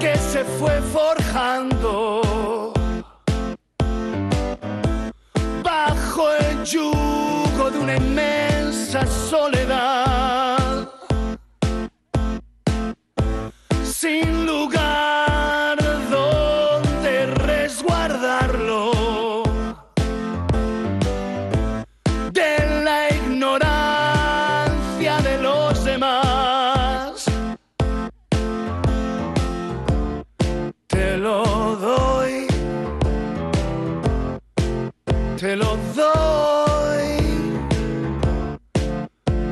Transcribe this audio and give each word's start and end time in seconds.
Que 0.00 0.16
se 0.16 0.42
fue 0.58 0.80
forjando 0.80 2.72
bajo 5.62 6.32
el 6.40 6.64
yugo 6.64 7.70
de 7.70 7.78
una 7.78 7.96
inmensa 7.96 9.06
soledad. 9.06 10.88
Sin 13.84 14.46
lugar 14.46 14.79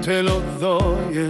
te 0.08 0.22
lo 0.22 0.40
doy, 0.58 1.28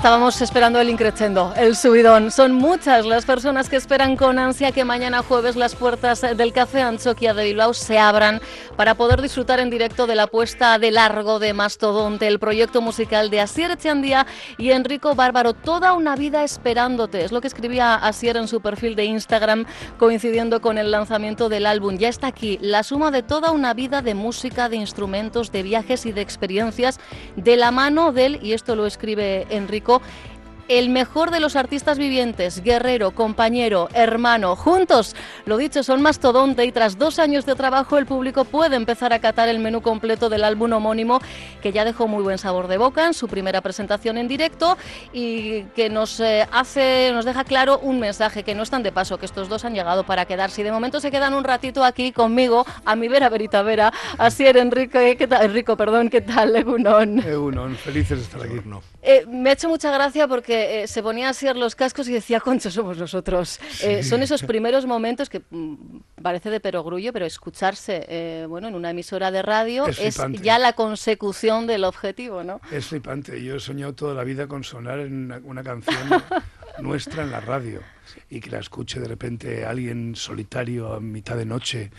Estábamos 0.00 0.40
esperando 0.40 0.80
el 0.80 0.88
increchendo, 0.88 1.52
el 1.58 1.76
subidón. 1.76 2.30
Son 2.30 2.54
muchas 2.54 3.04
las 3.04 3.26
personas 3.26 3.68
que 3.68 3.76
esperan 3.76 4.16
con 4.16 4.38
ansia 4.38 4.72
que 4.72 4.82
mañana 4.82 5.22
jueves 5.22 5.56
las 5.56 5.74
puertas 5.74 6.22
del 6.22 6.54
Café 6.54 6.80
Anchoquia 6.80 7.34
de 7.34 7.44
Bilbao 7.44 7.74
se 7.74 7.98
abran 7.98 8.40
para 8.76 8.94
poder 8.94 9.20
disfrutar 9.20 9.60
en 9.60 9.68
directo 9.68 10.06
de 10.06 10.14
la 10.14 10.26
puesta 10.26 10.78
de 10.78 10.90
largo 10.90 11.38
de 11.38 11.52
Mastodonte, 11.52 12.26
el 12.28 12.38
proyecto 12.38 12.80
musical 12.80 13.28
de 13.28 13.42
Asier 13.42 13.72
Echandía 13.72 14.26
y 14.56 14.70
Enrico 14.70 15.14
Bárbaro. 15.14 15.52
Toda 15.52 15.92
una 15.92 16.16
vida 16.16 16.44
esperándote. 16.44 17.22
Es 17.22 17.30
lo 17.30 17.42
que 17.42 17.48
escribía 17.48 17.94
Asier 17.94 18.38
en 18.38 18.48
su 18.48 18.62
perfil 18.62 18.96
de 18.96 19.04
Instagram 19.04 19.66
coincidiendo 19.98 20.62
con 20.62 20.78
el 20.78 20.92
lanzamiento 20.92 21.50
del 21.50 21.66
álbum. 21.66 21.98
Ya 21.98 22.08
está 22.08 22.28
aquí 22.28 22.58
la 22.62 22.84
suma 22.84 23.10
de 23.10 23.22
toda 23.22 23.50
una 23.50 23.74
vida 23.74 24.00
de 24.00 24.14
música, 24.14 24.70
de 24.70 24.76
instrumentos, 24.76 25.52
de 25.52 25.62
viajes 25.62 26.06
y 26.06 26.12
de 26.12 26.22
experiencias 26.22 26.98
de 27.36 27.56
la 27.56 27.70
mano 27.70 28.12
del, 28.12 28.42
y 28.42 28.54
esto 28.54 28.74
lo 28.76 28.86
escribe 28.86 29.46
Enrico, 29.50 29.89
있고 29.90 30.00
el 30.70 30.88
mejor 30.88 31.32
de 31.32 31.40
los 31.40 31.56
artistas 31.56 31.98
vivientes, 31.98 32.62
guerrero, 32.62 33.10
compañero, 33.10 33.88
hermano, 33.92 34.54
juntos. 34.54 35.16
Lo 35.44 35.56
dicho, 35.56 35.82
son 35.82 36.00
mastodonte 36.00 36.64
y 36.64 36.70
tras 36.70 36.96
dos 36.96 37.18
años 37.18 37.44
de 37.44 37.56
trabajo 37.56 37.98
el 37.98 38.06
público 38.06 38.44
puede 38.44 38.76
empezar 38.76 39.12
a 39.12 39.18
catar 39.18 39.48
el 39.48 39.58
menú 39.58 39.82
completo 39.82 40.28
del 40.28 40.44
álbum 40.44 40.72
homónimo 40.72 41.20
que 41.60 41.72
ya 41.72 41.84
dejó 41.84 42.06
muy 42.06 42.22
buen 42.22 42.38
sabor 42.38 42.68
de 42.68 42.78
boca 42.78 43.04
en 43.04 43.14
su 43.14 43.26
primera 43.26 43.60
presentación 43.62 44.16
en 44.16 44.28
directo 44.28 44.78
y 45.12 45.64
que 45.74 45.90
nos 45.90 46.20
eh, 46.20 46.46
hace, 46.52 47.10
nos 47.12 47.24
deja 47.24 47.42
claro 47.42 47.80
un 47.80 47.98
mensaje 47.98 48.44
que 48.44 48.54
no 48.54 48.62
están 48.62 48.84
de 48.84 48.92
paso, 48.92 49.18
que 49.18 49.26
estos 49.26 49.48
dos 49.48 49.64
han 49.64 49.74
llegado 49.74 50.06
para 50.06 50.24
quedarse 50.24 50.60
y 50.60 50.64
de 50.64 50.70
momento 50.70 51.00
se 51.00 51.10
quedan 51.10 51.34
un 51.34 51.42
ratito 51.42 51.82
aquí 51.82 52.12
conmigo, 52.12 52.64
a 52.84 52.94
mi 52.94 53.08
vera 53.08 53.28
verita 53.28 53.62
vera, 53.62 53.92
así 54.18 54.46
era 54.46 54.60
Enrique, 54.60 55.16
¿qué 55.16 55.26
tal? 55.26 55.46
Enrico, 55.46 55.76
perdón, 55.76 56.10
¿qué 56.10 56.20
tal, 56.20 56.54
Egunon? 56.54 57.18
Egunon, 57.26 57.74
felices 57.74 58.18
de 58.18 58.24
estar 58.24 58.42
aquí. 58.42 58.60
No. 58.64 58.82
Eh, 59.02 59.24
me 59.26 59.50
ha 59.50 59.52
hecho 59.54 59.68
mucha 59.68 59.90
gracia 59.90 60.28
porque 60.28 60.59
eh, 60.60 60.86
se 60.86 61.02
ponía 61.02 61.28
así 61.30 61.46
los 61.54 61.74
cascos 61.74 62.08
y 62.08 62.12
decía, 62.12 62.40
concho, 62.40 62.70
somos 62.70 62.96
nosotros. 62.98 63.60
Eh, 63.82 64.02
son 64.02 64.22
esos 64.22 64.42
primeros 64.42 64.86
momentos 64.86 65.28
que 65.28 65.42
mm, 65.50 65.74
parece 66.22 66.50
de 66.50 66.60
perogrullo, 66.60 67.12
pero 67.12 67.26
escucharse 67.26 68.06
eh, 68.08 68.46
bueno, 68.48 68.68
en 68.68 68.74
una 68.74 68.90
emisora 68.90 69.30
de 69.30 69.42
radio 69.42 69.86
Es 69.86 70.20
ya 70.42 70.58
la 70.58 70.74
consecución 70.74 71.66
del 71.66 71.84
objetivo, 71.84 72.44
¿no? 72.44 72.60
Es 72.70 72.86
flipante. 72.86 73.42
Yo 73.42 73.56
he 73.56 73.60
soñado 73.60 73.94
toda 73.94 74.14
la 74.14 74.24
vida 74.24 74.46
con 74.46 74.64
sonar 74.64 75.00
en 75.00 75.24
una, 75.24 75.40
una 75.44 75.62
canción 75.62 75.96
nuestra 76.80 77.22
en 77.22 77.30
la 77.30 77.40
radio 77.40 77.80
y 78.28 78.40
que 78.40 78.50
la 78.50 78.58
escuche 78.58 79.00
de 79.00 79.08
repente 79.08 79.64
alguien 79.64 80.14
solitario 80.14 80.94
a 80.94 81.00
mitad 81.00 81.36
de 81.36 81.44
noche, 81.44 81.90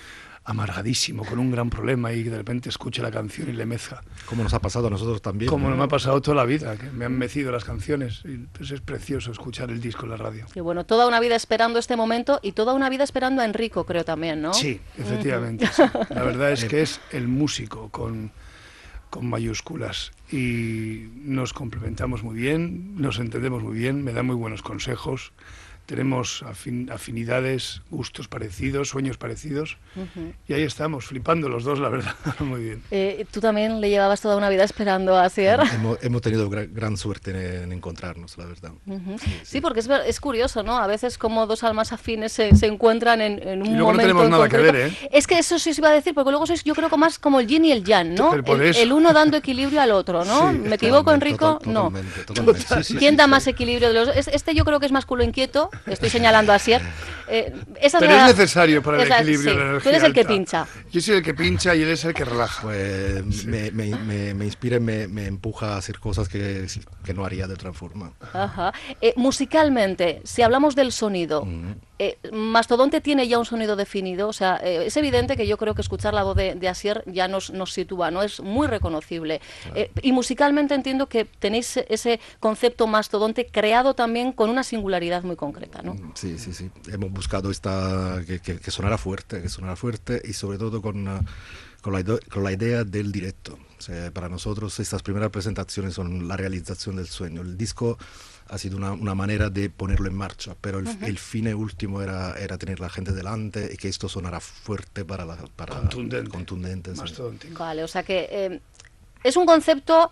amargadísimo, 0.43 1.23
con 1.23 1.39
un 1.39 1.51
gran 1.51 1.69
problema 1.69 2.11
y 2.13 2.23
que 2.23 2.29
de 2.31 2.37
repente 2.37 2.69
escuche 2.69 3.01
la 3.01 3.11
canción 3.11 3.49
y 3.49 3.53
le 3.53 3.65
meza. 3.65 4.01
Como 4.25 4.43
nos 4.43 4.53
ha 4.53 4.59
pasado 4.59 4.87
a 4.87 4.89
nosotros 4.89 5.21
también. 5.21 5.49
Como 5.49 5.69
¿no? 5.69 5.77
me 5.77 5.83
ha 5.83 5.87
pasado 5.87 6.21
toda 6.21 6.35
la 6.35 6.45
vida, 6.45 6.75
que 6.77 6.89
me 6.89 7.05
han 7.05 7.17
mecido 7.17 7.51
las 7.51 7.63
canciones. 7.63 8.23
Y 8.25 8.37
pues 8.37 8.71
es 8.71 8.81
precioso 8.81 9.31
escuchar 9.31 9.69
el 9.69 9.79
disco 9.79 10.05
en 10.05 10.11
la 10.11 10.17
radio. 10.17 10.45
Y 10.55 10.59
bueno, 10.59 10.85
toda 10.85 11.07
una 11.07 11.19
vida 11.19 11.35
esperando 11.35 11.77
este 11.77 11.95
momento 11.95 12.39
y 12.41 12.53
toda 12.53 12.73
una 12.73 12.89
vida 12.89 13.03
esperando 13.03 13.41
a 13.41 13.45
Enrico, 13.45 13.85
creo 13.85 14.03
también, 14.03 14.41
¿no? 14.41 14.53
Sí, 14.53 14.79
efectivamente. 14.97 15.67
sí. 15.67 15.83
La 16.09 16.23
verdad 16.23 16.51
es 16.51 16.65
que 16.65 16.81
es 16.81 16.99
el 17.11 17.27
músico 17.27 17.89
con, 17.89 18.31
con 19.11 19.29
mayúsculas 19.29 20.11
y 20.31 21.09
nos 21.23 21.53
complementamos 21.53 22.23
muy 22.23 22.35
bien, 22.35 22.95
nos 22.95 23.19
entendemos 23.19 23.61
muy 23.61 23.77
bien, 23.77 24.03
me 24.03 24.13
da 24.13 24.23
muy 24.23 24.35
buenos 24.35 24.63
consejos, 24.63 25.33
tenemos 25.95 26.41
afin- 26.43 26.89
afinidades, 26.89 27.81
gustos 27.89 28.29
parecidos, 28.29 28.87
sueños 28.87 29.17
parecidos 29.17 29.75
Ujú. 29.97 30.31
y 30.47 30.53
ahí 30.53 30.63
estamos, 30.63 31.03
flipando 31.03 31.49
los 31.49 31.65
dos, 31.65 31.79
la 31.79 31.89
verdad, 31.89 32.15
muy 32.39 32.61
bien. 32.63 32.83
Eh, 32.91 33.25
Tú 33.29 33.41
también 33.41 33.81
le 33.81 33.89
llevabas 33.89 34.21
toda 34.21 34.37
una 34.37 34.47
vida 34.47 34.63
esperando 34.63 35.17
a 35.17 35.25
Asier. 35.25 35.59
Hemos, 35.75 35.97
hemos 36.01 36.21
tenido 36.21 36.49
gra- 36.49 36.69
gran 36.71 36.95
suerte 36.95 37.31
en, 37.31 37.63
en 37.63 37.73
encontrarnos, 37.73 38.37
la 38.37 38.45
verdad. 38.45 38.71
Ujú. 38.85 39.17
Sí, 39.43 39.59
porque 39.59 39.81
es, 39.81 39.89
es 40.07 40.21
curioso, 40.21 40.63
¿no? 40.63 40.77
A 40.77 40.87
veces 40.87 41.17
como 41.17 41.45
dos 41.45 41.61
almas 41.65 41.91
afines 41.91 42.31
se, 42.31 42.55
se 42.55 42.67
encuentran 42.67 43.19
en, 43.19 43.45
en 43.45 43.61
un 43.61 43.67
Y 43.67 43.71
luego 43.71 43.91
no 43.91 43.97
momento 43.97 44.01
tenemos 44.03 44.23
en 44.25 44.31
nada 44.31 44.47
que 44.47 44.57
ver, 44.57 44.75
¿eh? 44.77 44.97
Es 45.11 45.27
que 45.27 45.39
eso 45.39 45.59
sí 45.59 45.71
os 45.71 45.77
iba 45.77 45.89
a 45.89 45.93
decir, 45.93 46.13
porque 46.13 46.31
luego 46.31 46.47
sois, 46.47 46.63
yo 46.63 46.73
creo 46.73 46.89
que 46.89 46.95
más 46.95 47.19
como 47.19 47.41
el 47.41 47.47
yin 47.47 47.65
y 47.65 47.73
el 47.73 47.83
yang, 47.83 48.15
¿no? 48.15 48.33
El, 48.33 48.61
eso. 48.61 48.79
el 48.81 48.93
uno 48.93 49.11
dando 49.11 49.35
equilibrio 49.35 49.81
al 49.81 49.91
otro, 49.91 50.23
¿no? 50.23 50.51
Sí, 50.53 50.57
¿Me 50.57 50.75
equivoco, 50.75 51.11
Enrico? 51.11 51.57
total- 51.59 51.73
no. 51.73 51.83
totalmente, 51.89 52.23
totalmente. 52.23 52.61
Sí, 52.61 52.83
sí, 52.93 52.95
¿Quién 52.95 53.11
sí, 53.13 53.17
da 53.17 53.25
sí. 53.25 53.29
más 53.29 53.47
equilibrio 53.47 53.89
de 53.89 53.93
los 54.05 54.15
Este 54.15 54.55
yo 54.55 54.63
creo 54.63 54.79
que 54.79 54.85
es 54.85 54.91
más 54.93 55.05
culo 55.05 55.23
inquieto 55.25 55.69
Estoy 55.87 56.09
señalando 56.09 56.53
a 56.53 56.59
Sier. 56.59 56.81
Eh, 57.27 57.53
esa 57.81 57.99
Pero 57.99 58.13
la- 58.13 58.29
es 58.29 58.37
necesario 58.37 58.83
para 58.83 59.01
el 59.01 59.11
equilibrio 59.11 59.51
sí. 59.51 59.57
de 59.57 59.63
la 59.63 59.69
energía 59.69 59.83
Tú 59.83 59.89
eres 59.89 60.03
el 60.03 60.13
que 60.13 60.25
pincha. 60.25 60.67
Yo 60.91 61.01
soy 61.01 61.15
el 61.15 61.23
que 61.23 61.33
pincha 61.33 61.73
y 61.75 61.81
él 61.83 61.89
es 61.89 62.03
el 62.05 62.13
que 62.13 62.25
relaja. 62.25 62.61
Pues 62.63 63.45
me, 63.45 63.71
me, 63.71 63.95
me, 63.95 64.33
me 64.33 64.45
inspira 64.45 64.77
y 64.77 64.79
me, 64.81 65.07
me 65.07 65.25
empuja 65.27 65.75
a 65.75 65.77
hacer 65.77 65.99
cosas 65.99 66.27
que, 66.27 66.67
que 67.05 67.13
no 67.13 67.25
haría 67.25 67.47
de 67.47 67.53
otra 67.53 67.71
forma. 67.73 68.11
Ajá. 68.33 68.73
Eh, 68.99 69.13
musicalmente, 69.15 70.21
si 70.25 70.41
hablamos 70.41 70.75
del 70.75 70.91
sonido, 70.91 71.47
eh, 72.03 72.17
Mastodonte 72.31 72.99
tiene 72.99 73.27
ya 73.27 73.37
un 73.37 73.45
sonido 73.45 73.75
definido. 73.75 74.27
O 74.27 74.33
sea, 74.33 74.59
eh, 74.63 74.87
es 74.87 74.97
evidente 74.97 75.37
que 75.37 75.45
yo 75.45 75.55
creo 75.57 75.75
que 75.75 75.83
escuchar 75.83 76.15
la 76.15 76.23
voz 76.23 76.35
de, 76.35 76.55
de 76.55 76.67
Asier 76.67 77.03
ya 77.05 77.27
nos, 77.27 77.51
nos 77.51 77.73
sitúa, 77.73 78.09
¿no? 78.09 78.23
Es 78.23 78.39
muy 78.39 78.65
reconocible. 78.65 79.39
Eh, 79.75 79.91
y 80.01 80.11
musicalmente 80.11 80.73
entiendo 80.73 81.07
que 81.07 81.25
tenéis 81.25 81.77
ese 81.77 82.19
concepto 82.39 82.87
Mastodonte 82.87 83.45
creado 83.45 83.93
también 83.93 84.31
con 84.31 84.49
una 84.49 84.63
singularidad 84.63 85.21
muy 85.21 85.35
concreta, 85.35 85.83
¿no? 85.83 85.95
Sí, 86.15 86.39
sí, 86.39 86.53
sí. 86.53 86.71
Hemos 86.91 87.11
buscado 87.11 87.51
esta 87.51 88.21
que, 88.25 88.39
que, 88.39 88.57
que 88.57 88.71
sonara 88.71 88.97
fuerte, 88.97 89.39
que 89.43 89.49
sonara 89.49 89.75
fuerte 89.75 90.23
y 90.25 90.33
sobre 90.33 90.57
todo 90.57 90.81
con, 90.81 91.05
con, 91.81 91.93
la, 91.93 92.03
con 92.31 92.43
la 92.43 92.51
idea 92.51 92.83
del 92.83 93.11
directo. 93.11 93.59
O 93.81 93.83
sea, 93.83 94.11
para 94.11 94.29
nosotros 94.29 94.79
estas 94.79 95.01
primeras 95.01 95.31
presentaciones 95.31 95.95
son 95.95 96.27
la 96.27 96.37
realización 96.37 96.97
del 96.97 97.07
sueño. 97.07 97.41
El 97.41 97.57
disco 97.57 97.97
ha 98.47 98.59
sido 98.59 98.77
una, 98.77 98.91
una 98.91 99.15
manera 99.15 99.49
de 99.49 99.71
ponerlo 99.71 100.07
en 100.07 100.13
marcha, 100.13 100.55
pero 100.61 100.77
el, 100.77 100.87
el 101.01 101.17
fin 101.17 101.51
último 101.55 101.99
era, 101.99 102.35
era 102.37 102.59
tener 102.59 102.79
la 102.79 102.89
gente 102.89 103.11
delante 103.11 103.71
y 103.73 103.77
que 103.77 103.87
esto 103.87 104.07
sonara 104.07 104.39
fuerte 104.39 105.03
para 105.03 105.25
la 105.25 105.35
para 105.55 105.73
Contundente. 105.77 106.29
contundente, 106.29 106.95
sí. 106.95 107.01
Vale, 107.57 107.83
o 107.83 107.87
sea 107.87 108.03
que 108.03 108.27
eh, 108.29 108.59
es 109.23 109.35
un 109.35 109.47
concepto 109.47 110.11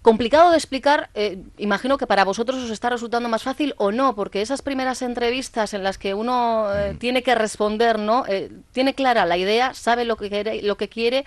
complicado 0.00 0.50
de 0.52 0.56
explicar. 0.56 1.10
eh, 1.14 1.42
imagino 1.56 1.98
que 1.98 2.06
para 2.06 2.24
vosotros 2.24 2.62
os 2.62 2.70
está 2.70 2.88
resultando 2.88 3.28
más 3.28 3.42
fácil 3.42 3.74
o 3.78 3.90
no, 3.90 4.14
porque 4.14 4.42
esas 4.42 4.62
primeras 4.62 5.02
entrevistas 5.02 5.74
en 5.74 5.82
las 5.82 5.98
que 5.98 6.14
uno 6.14 6.68
eh, 6.72 6.94
tiene 7.00 7.24
que 7.24 7.34
responder, 7.34 7.98
¿no? 7.98 8.24
Eh, 8.28 8.48
tiene 8.70 8.94
clara 8.94 9.26
la 9.26 9.36
idea, 9.36 9.74
sabe 9.74 10.04
lo 10.04 10.16
que 10.16 10.28
quiere, 10.30 10.62
lo 10.62 10.76
que 10.76 10.88
quiere, 10.88 11.24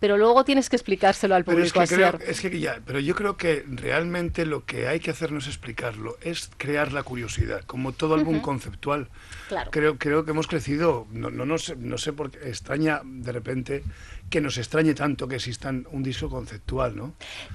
pero 0.00 0.16
luego 0.16 0.44
tienes 0.44 0.68
que 0.68 0.76
explicárselo 0.76 1.34
al 1.34 1.44
Pero 1.44 1.62
es 1.62 1.72
público. 1.72 1.88
que, 1.88 1.94
creo, 1.94 2.18
es 2.30 2.40
que 2.40 2.60
ya, 2.60 2.80
pero 2.84 3.00
yo 3.00 3.14
creo 3.14 3.36
que 3.36 3.64
realmente 3.66 4.44
lo 4.44 4.64
que 4.64 4.88
hay 4.88 5.00
que 5.00 5.10
hacer 5.10 5.32
no 5.32 5.38
es 5.38 5.46
explicarlo, 5.46 6.16
es 6.20 6.50
crear 6.56 6.92
la 6.92 7.02
curiosidad, 7.02 7.62
como 7.64 7.92
todo 7.92 8.14
álbum 8.14 8.40
conceptual. 8.40 9.08
Claro. 9.48 9.70
Creo, 9.70 9.98
creo 9.98 10.24
que 10.24 10.32
hemos 10.32 10.46
crecido, 10.46 11.06
no, 11.12 11.30
no, 11.30 11.46
no, 11.46 11.58
sé, 11.58 11.76
no 11.76 11.98
sé 11.98 12.12
por 12.12 12.30
qué, 12.30 12.48
extraña 12.48 13.00
de 13.04 13.32
repente 13.32 13.84
que 14.28 14.40
nos 14.40 14.58
extrañe 14.58 14.94
tanto 14.94 15.28
que 15.28 15.36
existan 15.36 15.86
un 15.92 16.02
disco 16.02 16.28
conceptual, 16.28 16.96
¿no? 16.96 17.14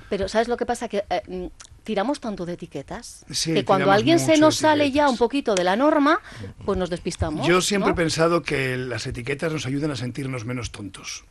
Pero 0.09 0.27
¿sabes 0.27 0.47
lo 0.47 0.57
que 0.57 0.65
pasa? 0.65 0.87
Que 0.87 1.03
eh, 1.09 1.21
mm, 1.27 1.47
tiramos 1.83 2.19
tanto 2.19 2.45
de 2.45 2.53
etiquetas 2.53 3.25
Sí, 3.29 3.53
que 3.53 3.65
cuando 3.65 3.91
alguien 3.91 4.19
se 4.19 4.37
nos 4.37 4.55
sale 4.55 4.91
ya 4.91 5.09
un 5.09 5.17
poquito 5.17 5.55
de 5.55 5.63
la 5.63 5.75
norma, 5.75 6.21
pues 6.65 6.77
nos 6.77 6.89
despistamos. 6.89 7.45
Yo 7.45 7.61
siempre 7.61 7.89
¿no? 7.89 7.93
he 7.93 7.97
pensado 7.97 8.41
que 8.41 8.77
las 8.77 9.05
etiquetas 9.05 9.51
nos 9.51 9.65
ayudan 9.65 9.91
a 9.91 9.95
sentirnos 9.95 10.45
menos 10.45 10.71
tontos. 10.71 11.25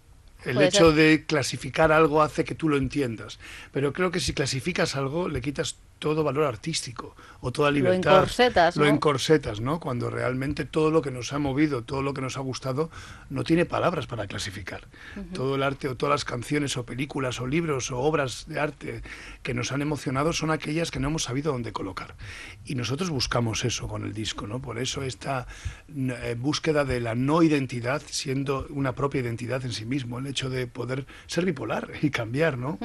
El 0.45 0.61
hecho 0.63 0.87
ser. 0.87 0.95
de 0.95 1.25
clasificar 1.27 1.93
algo 1.93 2.23
hace 2.23 2.45
que 2.45 2.55
tú 2.55 2.69
lo 2.69 2.77
entiendas. 2.77 3.39
Pero 3.73 3.93
creo 3.93 4.11
que 4.11 4.21
si 4.21 4.33
clasificas 4.33 4.97
algo, 4.97 5.29
le 5.29 5.41
quitas 5.41 5.77
todo 6.01 6.25
valor 6.25 6.45
artístico 6.45 7.15
o 7.41 7.53
toda 7.53 7.71
libertad. 7.71 8.17
encorsetas, 8.17 8.77
Lo 8.77 8.85
¿no? 8.85 8.91
encorsetas, 8.91 9.61
¿no? 9.61 9.79
Cuando 9.79 10.11
realmente 10.11 10.65
todo 10.65 10.91
lo 10.91 11.03
que 11.03 11.11
nos 11.13 11.33
ha 11.33 11.39
movido, 11.39 11.85
todo 11.85 12.03
lo 12.03 12.13
que 12.13 12.21
nos 12.21 12.37
ha 12.37 12.41
gustado, 12.41 12.91
no 13.29 13.45
tiene 13.45 13.67
palabras 13.67 14.07
para 14.07 14.27
clasificar. 14.27 14.89
Todo 15.33 15.55
el 15.55 15.63
arte 15.63 15.89
o 15.89 15.97
todas 15.97 16.11
las 16.11 16.25
canciones 16.25 16.77
o 16.77 16.85
películas 16.85 17.41
o 17.41 17.47
libros 17.47 17.91
o 17.93 17.99
obras 17.99 18.47
de 18.49 18.59
arte 18.59 19.03
que 19.43 19.55
nos 19.55 19.71
han 19.73 19.83
emocionado 19.83 20.33
son 20.33 20.51
aquellas 20.51 20.91
que 20.91 20.99
no 21.01 21.09
hemos 21.09 21.23
sabido 21.25 21.53
dónde 21.53 21.73
colocar. 21.73 22.17
Y 22.65 22.75
nosotros 22.75 23.11
buscamos 23.11 23.65
eso 23.65 23.87
con 23.87 24.05
el 24.05 24.13
disco, 24.13 24.47
¿no? 24.47 24.61
Por 24.61 24.79
eso 24.79 25.03
esta 25.03 25.47
eh, 25.95 26.35
búsqueda 26.39 26.85
de 26.85 27.01
la 27.01 27.15
no 27.15 27.43
identidad 27.43 28.03
siendo 28.07 28.67
una 28.71 28.95
propia 28.95 29.21
identidad 29.21 29.65
en 29.65 29.73
sí 29.73 29.85
mismo, 29.85 30.19
el 30.19 30.27
hecho 30.27 30.49
de 30.49 30.67
poder 30.67 31.07
ser 31.27 31.45
bipolar 31.45 31.91
y 32.03 32.11
cambiar, 32.11 32.57
¿no? 32.57 32.79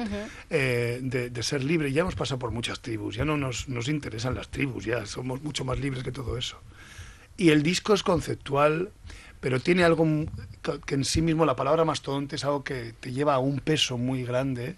Eh, 0.50 1.00
de, 1.02 1.30
de 1.30 1.42
ser 1.42 1.64
libre. 1.64 1.92
Ya 1.92 2.02
hemos 2.02 2.14
pasado 2.14 2.38
por 2.38 2.50
muchas 2.50 2.80
tribus, 2.80 3.05
ya 3.14 3.24
no 3.24 3.36
nos, 3.36 3.68
nos 3.68 3.88
interesan 3.88 4.34
las 4.34 4.48
tribus, 4.48 4.84
ya 4.84 5.06
somos 5.06 5.42
mucho 5.42 5.64
más 5.64 5.78
libres 5.78 6.02
que 6.02 6.12
todo 6.12 6.36
eso. 6.36 6.60
Y 7.36 7.50
el 7.50 7.62
disco 7.62 7.94
es 7.94 8.02
conceptual, 8.02 8.90
pero 9.40 9.60
tiene 9.60 9.84
algo 9.84 10.06
que- 10.86 10.94
en 10.94 11.04
sí 11.04 11.20
mismo 11.22 11.44
la 11.44 11.54
palabra 11.54 11.84
mastodonte 11.84 12.36
es 12.36 12.44
algo 12.44 12.64
que 12.64 12.94
te 12.98 13.12
lleva 13.12 13.34
a 13.34 13.38
un 13.38 13.60
peso 13.60 13.98
muy 13.98 14.24
grande, 14.24 14.76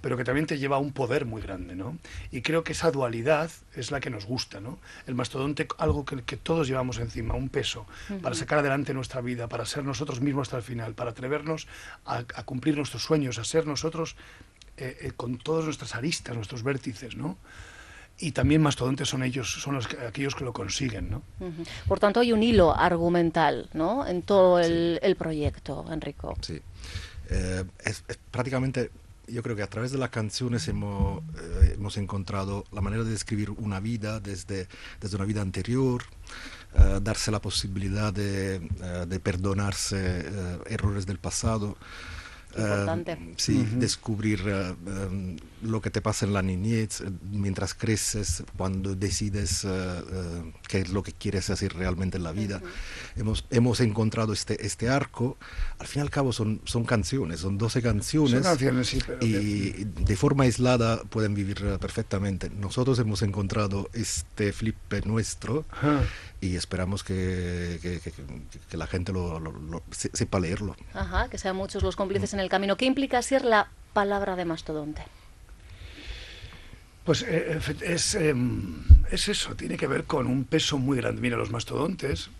pero 0.00 0.16
que 0.16 0.24
también 0.24 0.46
te 0.46 0.58
lleva 0.58 0.76
a 0.76 0.78
un 0.80 0.92
poder 0.92 1.24
muy 1.24 1.40
grande, 1.40 1.76
¿no? 1.76 1.96
Y 2.32 2.42
creo 2.42 2.64
que 2.64 2.72
esa 2.72 2.90
dualidad 2.90 3.50
es 3.74 3.90
la 3.92 4.00
que 4.00 4.10
nos 4.10 4.26
gusta, 4.26 4.60
¿no? 4.60 4.78
El 5.06 5.14
mastodonte, 5.14 5.68
algo 5.78 6.04
que, 6.04 6.22
que 6.22 6.36
todos 6.36 6.66
llevamos 6.66 6.98
encima, 6.98 7.34
un 7.34 7.48
peso, 7.48 7.86
para 8.20 8.34
sacar 8.34 8.58
adelante 8.58 8.92
nuestra 8.92 9.20
vida, 9.20 9.48
para 9.48 9.64
ser 9.64 9.84
nosotros 9.84 10.20
mismos 10.20 10.48
hasta 10.48 10.56
el 10.56 10.62
final, 10.64 10.94
para 10.94 11.10
atrevernos 11.10 11.68
a, 12.04 12.16
a 12.34 12.42
cumplir 12.44 12.76
nuestros 12.76 13.04
sueños, 13.04 13.38
a 13.38 13.44
ser 13.44 13.66
nosotros 13.66 14.16
eh, 14.76 14.96
eh, 15.02 15.12
con 15.16 15.38
todas 15.38 15.64
nuestras 15.66 15.94
aristas, 15.94 16.34
nuestros 16.34 16.62
vértices, 16.64 17.14
¿no? 17.14 17.38
Y 18.22 18.32
también 18.32 18.60
mastodontes 18.60 19.08
son 19.08 19.22
ellos, 19.22 19.50
son 19.50 19.74
los 19.74 19.88
que- 19.88 19.96
aquellos 20.06 20.34
que 20.34 20.44
lo 20.44 20.52
consiguen, 20.52 21.10
¿no? 21.10 21.22
Ujú. 21.40 21.64
Por 21.88 21.98
tanto, 21.98 22.20
hay 22.20 22.32
un 22.32 22.42
hilo 22.42 22.76
argumental 22.76 23.70
¿no? 23.72 24.06
en 24.06 24.20
todo 24.22 24.58
el, 24.60 24.98
el 25.02 25.16
proyecto, 25.16 25.86
Enrico. 25.90 26.36
Sí. 26.42 26.60
Eh, 27.30 27.64
es, 27.82 28.04
es 28.08 28.18
prácticamente, 28.30 28.90
yo 29.26 29.42
creo 29.42 29.56
que 29.56 29.62
a 29.62 29.68
través 29.68 29.90
de 29.92 29.98
las 29.98 30.10
canciones 30.10 30.68
hemos, 30.68 31.22
eh, 31.38 31.72
hemos 31.76 31.96
encontrado 31.96 32.64
la 32.72 32.80
manera 32.82 33.04
de 33.04 33.10
describir 33.10 33.50
una 33.52 33.80
vida 33.80 34.20
desde, 34.20 34.68
desde 35.00 35.16
una 35.16 35.24
vida 35.24 35.40
anterior, 35.40 36.02
eh, 36.74 36.98
darse 37.00 37.30
la 37.30 37.40
posibilidad 37.40 38.12
de, 38.12 38.56
eh, 38.56 39.06
de 39.08 39.18
perdonarse 39.20 39.96
eh, 40.26 40.58
errores 40.66 41.06
del 41.06 41.18
pasado. 41.18 41.76
Importante. 42.56 43.34
sí, 43.36 43.66
descubrir 43.76 44.42
eh, 44.46 44.74
eh, 44.86 45.36
lo 45.62 45.80
que 45.80 45.90
te 45.90 46.00
pasa 46.00 46.26
en 46.26 46.32
la 46.32 46.42
niñez, 46.42 47.00
eh, 47.00 47.10
mientras 47.30 47.74
creces, 47.74 48.42
cuando 48.56 48.94
decides 48.94 49.64
eh, 49.64 49.68
eh, 49.68 50.52
qué 50.68 50.80
es 50.80 50.90
lo 50.90 51.02
que 51.02 51.12
quieres 51.12 51.50
hacer 51.50 51.74
realmente 51.74 52.16
en 52.16 52.24
la 52.24 52.32
vida. 52.32 52.60
hemos, 53.16 53.44
hemos 53.50 53.80
encontrado 53.80 54.32
este, 54.32 54.64
este 54.66 54.88
arco. 54.88 55.36
Al 55.78 55.86
fin 55.86 56.00
y 56.00 56.02
al 56.02 56.10
cabo 56.10 56.32
son, 56.32 56.60
son 56.64 56.84
canciones, 56.84 57.40
son 57.40 57.58
12 57.58 57.82
canciones. 57.82 58.32
Son 58.32 58.42
canciones, 58.42 58.88
sí, 58.88 58.98
pero 59.06 59.18
que- 59.20 59.26
Y 59.26 59.84
de 59.84 60.16
forma 60.16 60.44
aislada 60.44 61.02
pueden 61.04 61.34
vivir 61.34 61.60
perfectamente. 61.80 62.50
Nosotros 62.50 62.98
hemos 62.98 63.22
encontrado 63.22 63.88
este 63.92 64.52
flip 64.52 64.76
nuestro 65.06 65.64
Ajá. 65.70 66.02
Y 66.40 66.56
esperamos 66.56 67.04
que, 67.04 67.78
que- 67.82 68.00
que- 68.00 68.12
que 68.70 68.76
la 68.76 68.86
gente 68.86 69.12
lo, 69.12 69.38
lo- 69.40 69.52
lo- 69.52 69.82
se- 69.90 70.10
sepa 70.14 70.40
leerlo. 70.40 70.74
Ajá, 70.94 71.28
que 71.28 71.36
sean 71.38 71.56
muchos 71.56 71.82
los 71.82 71.96
cómplices 71.96 72.32
en 72.34 72.40
el 72.40 72.48
camino. 72.48 72.76
¿Qué 72.76 72.86
implica 72.86 73.20
ser 73.22 73.44
la 73.44 73.68
palabra 73.92 74.36
de 74.36 74.44
mastodonte? 74.46 75.02
Pues 77.04 77.22
eh, 77.22 77.58
efe- 77.58 77.82
es, 77.82 78.14
em, 78.14 78.84
es 79.10 79.28
eso, 79.28 79.54
tiene 79.56 79.76
que 79.76 79.86
ver 79.86 80.04
con 80.04 80.26
un 80.26 80.44
peso 80.44 80.78
muy 80.78 80.98
grande. 80.98 81.20
Mira, 81.20 81.36
los 81.36 81.50
mastodontes, 81.50 82.30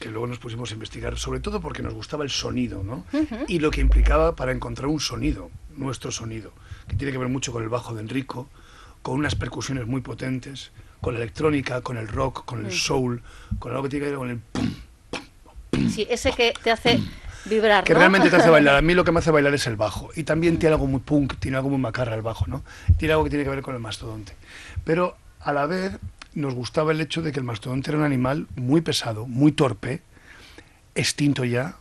que 0.00 0.10
luego 0.10 0.26
nos 0.26 0.38
pusimos 0.38 0.70
a 0.70 0.74
investigar, 0.74 1.18
sobre 1.18 1.40
todo 1.40 1.60
porque 1.60 1.82
nos 1.82 1.94
gustaba 1.94 2.24
el 2.24 2.30
sonido, 2.30 2.82
¿no? 2.82 3.04
Y 3.48 3.60
lo 3.60 3.70
que 3.70 3.80
implicaba 3.80 4.34
para 4.34 4.52
encontrar 4.52 4.88
un 4.88 4.98
sonido, 5.00 5.50
nuestro 5.76 6.10
sonido, 6.10 6.52
que 6.88 6.96
tiene 6.96 7.12
que 7.12 7.18
ver 7.18 7.28
mucho 7.28 7.52
con 7.52 7.62
el 7.62 7.68
bajo 7.68 7.94
de 7.94 8.00
Enrico, 8.00 8.48
con 9.02 9.14
unas 9.14 9.34
percusiones 9.34 9.86
muy 9.86 10.00
potentes, 10.00 10.70
con 11.00 11.14
la 11.14 11.20
electrónica, 11.20 11.80
con 11.80 11.96
el 11.96 12.08
rock, 12.08 12.44
con 12.44 12.64
el 12.64 12.72
soul, 12.72 13.22
con 13.58 13.72
algo 13.72 13.84
que 13.84 13.88
tiene 13.90 14.04
que 14.06 14.10
ver 14.10 14.18
con 14.18 14.30
el 14.30 14.38
pum, 14.38 14.72
Sí, 15.90 16.06
ese 16.08 16.32
que 16.32 16.54
te 16.62 16.70
hace 16.70 17.00
vibrar, 17.46 17.82
que 17.84 17.92
¿no? 17.92 17.98
realmente 17.98 18.30
te 18.30 18.36
hace 18.36 18.50
bailar. 18.56 18.76
A 18.76 18.82
mí 18.82 18.94
lo 18.94 19.04
que 19.04 19.12
me 19.12 19.18
hace 19.18 19.30
bailar 19.30 19.52
es 19.54 19.66
el 19.66 19.76
bajo. 19.76 20.10
Y 20.14 20.22
también 20.22 20.58
tiene 20.58 20.74
algo 20.74 20.86
muy 20.86 21.00
punk, 21.00 21.34
tiene 21.38 21.56
algo 21.56 21.70
muy 21.70 21.78
macarra 21.78 22.14
el 22.14 22.22
bajo, 22.22 22.46
¿no? 22.46 22.62
Tiene 22.98 23.12
algo 23.12 23.24
que 23.24 23.30
tiene 23.30 23.44
que 23.44 23.50
ver 23.50 23.62
con 23.62 23.74
el 23.74 23.80
mastodonte. 23.80 24.34
Pero 24.84 25.16
a 25.40 25.52
la 25.52 25.66
vez 25.66 25.98
nos 26.34 26.54
gustaba 26.54 26.92
el 26.92 27.00
hecho 27.00 27.20
de 27.20 27.32
que 27.32 27.40
el 27.40 27.44
mastodonte 27.44 27.90
era 27.90 27.98
un 27.98 28.04
animal 28.04 28.46
muy 28.54 28.80
pesado, 28.80 29.26
muy 29.26 29.52
torpe, 29.52 30.02
extinto 30.94 31.44
ya 31.44 31.76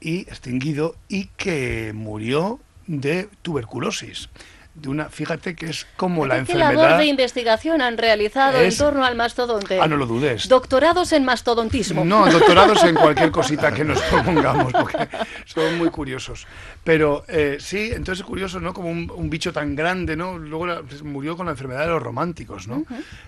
y 0.00 0.20
extinguido 0.20 0.96
y 1.08 1.26
que 1.36 1.92
murió 1.94 2.60
de 2.86 3.28
tuberculosis. 3.42 4.28
De 4.74 4.88
una, 4.88 5.08
fíjate 5.08 5.54
que 5.54 5.66
es 5.66 5.86
como 5.96 6.26
la 6.26 6.34
¿Qué 6.34 6.40
enfermedad. 6.40 6.74
labor 6.74 6.98
de 6.98 7.06
investigación 7.06 7.80
han 7.80 7.96
realizado 7.96 8.58
Es- 8.58 8.74
en 8.74 8.84
torno 8.86 9.04
al 9.04 9.14
mastodonte? 9.14 9.78
Ah, 9.80 9.86
no 9.86 9.96
lo 9.96 10.04
dudes. 10.04 10.48
Doctorados 10.48 11.12
en 11.12 11.24
mastodontismo. 11.24 12.04
No, 12.04 12.26
doctorados 12.28 12.82
en 12.82 12.94
cualquier 12.96 13.30
cosita 13.30 13.72
que 13.72 13.84
nos 13.84 14.00
propongamos, 14.02 14.72
porque 14.72 15.08
son 15.44 15.78
muy 15.78 15.90
curiosos. 15.90 16.48
Pero 16.82 17.24
eh, 17.28 17.58
sí, 17.60 17.90
entonces 17.92 18.20
es 18.20 18.24
curioso, 18.26 18.58
¿no? 18.58 18.74
Como 18.74 18.90
un, 18.90 19.08
un 19.14 19.30
bicho 19.30 19.52
tan 19.52 19.76
grande, 19.76 20.16
¿no? 20.16 20.38
Luego 20.38 20.66
la- 20.66 20.82
pues, 20.82 21.04
murió 21.04 21.36
con 21.36 21.46
la 21.46 21.52
enfermedad 21.52 21.82
de 21.82 21.90
los 21.92 22.02
románticos, 22.02 22.66
¿no? 22.66 22.84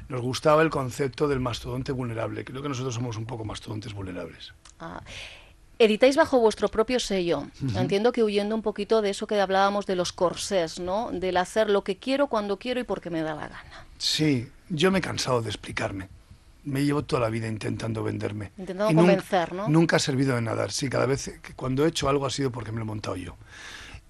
Nos 0.08 0.20
gustaba 0.22 0.62
el 0.62 0.70
concepto 0.70 1.28
del 1.28 1.38
mastodonte 1.38 1.92
vulnerable. 1.92 2.44
Creo 2.44 2.60
que 2.60 2.68
nosotros 2.68 2.92
somos 2.94 3.16
un 3.16 3.24
poco 3.24 3.44
mastodontes 3.44 3.94
vulnerables. 3.94 4.52
Ah, 4.80 5.00
Editáis 5.78 6.16
bajo 6.16 6.38
vuestro 6.40 6.68
propio 6.68 6.98
sello. 6.98 7.46
Entiendo 7.76 8.10
que 8.12 8.22
huyendo 8.22 8.54
un 8.54 8.62
poquito 8.62 9.02
de 9.02 9.10
eso 9.10 9.26
que 9.26 9.38
hablábamos 9.40 9.84
de 9.86 9.94
los 9.96 10.12
corsés, 10.12 10.80
¿no? 10.80 11.10
Del 11.12 11.36
hacer 11.36 11.68
lo 11.68 11.84
que 11.84 11.98
quiero 11.98 12.28
cuando 12.28 12.58
quiero 12.58 12.80
y 12.80 12.84
porque 12.84 13.10
me 13.10 13.20
da 13.22 13.34
la 13.34 13.48
gana. 13.48 13.86
Sí, 13.98 14.48
yo 14.70 14.90
me 14.90 14.98
he 15.00 15.02
cansado 15.02 15.42
de 15.42 15.48
explicarme. 15.50 16.08
me 16.64 16.84
llevo 16.84 17.04
toda 17.04 17.20
la 17.22 17.28
vida 17.28 17.46
intentando 17.46 18.02
venderme. 18.02 18.50
Intentando 18.58 18.90
Y 18.90 18.94
nunca- 18.94 19.06
convencer, 19.12 19.52
¿no? 19.52 19.68
Nunca 19.68 19.96
ha 19.96 19.98
servido 20.00 20.34
de 20.34 20.42
nada. 20.42 20.68
Sí, 20.68 20.88
cada 20.88 21.06
vez 21.06 21.38
que 21.40 21.54
cuando 21.54 21.84
he 21.84 21.88
hecho 21.88 22.08
algo 22.08 22.26
ha 22.26 22.30
sido 22.30 22.50
porque 22.50 22.72
me 22.72 22.78
lo 22.78 22.82
he 22.82 22.86
montado 22.86 23.14
yo. 23.14 23.36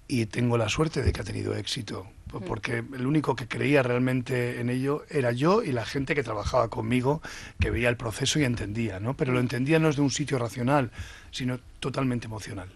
Y 0.07 0.25
tengo 0.25 0.57
la 0.57 0.67
suerte 0.67 1.03
de 1.03 1.13
que 1.13 1.21
ha 1.21 1.23
tenido 1.23 1.53
éxito, 1.53 2.07
porque 2.27 2.77
el 2.93 3.05
único 3.07 3.35
que 3.35 3.47
creía 3.47 3.83
realmente 3.83 4.59
en 4.59 4.69
ello 4.69 5.03
era 5.09 5.31
yo 5.31 5.63
y 5.63 5.71
la 5.71 5.85
gente 5.85 6.13
que 6.15 6.23
trabajaba 6.23 6.69
conmigo, 6.69 7.21
que 7.59 7.69
veía 7.71 7.89
el 7.89 7.97
proceso 7.97 8.39
y 8.39 8.43
entendía, 8.43 8.99
¿no? 8.99 9.15
Pero 9.15 9.33
lo 9.33 9.39
entendía 9.39 9.79
no 9.79 9.89
es 9.89 9.95
de 9.95 10.01
un 10.01 10.11
sitio 10.11 10.37
racional, 10.37 10.91
sino 11.31 11.59
totalmente 11.79 12.27
emocional. 12.27 12.69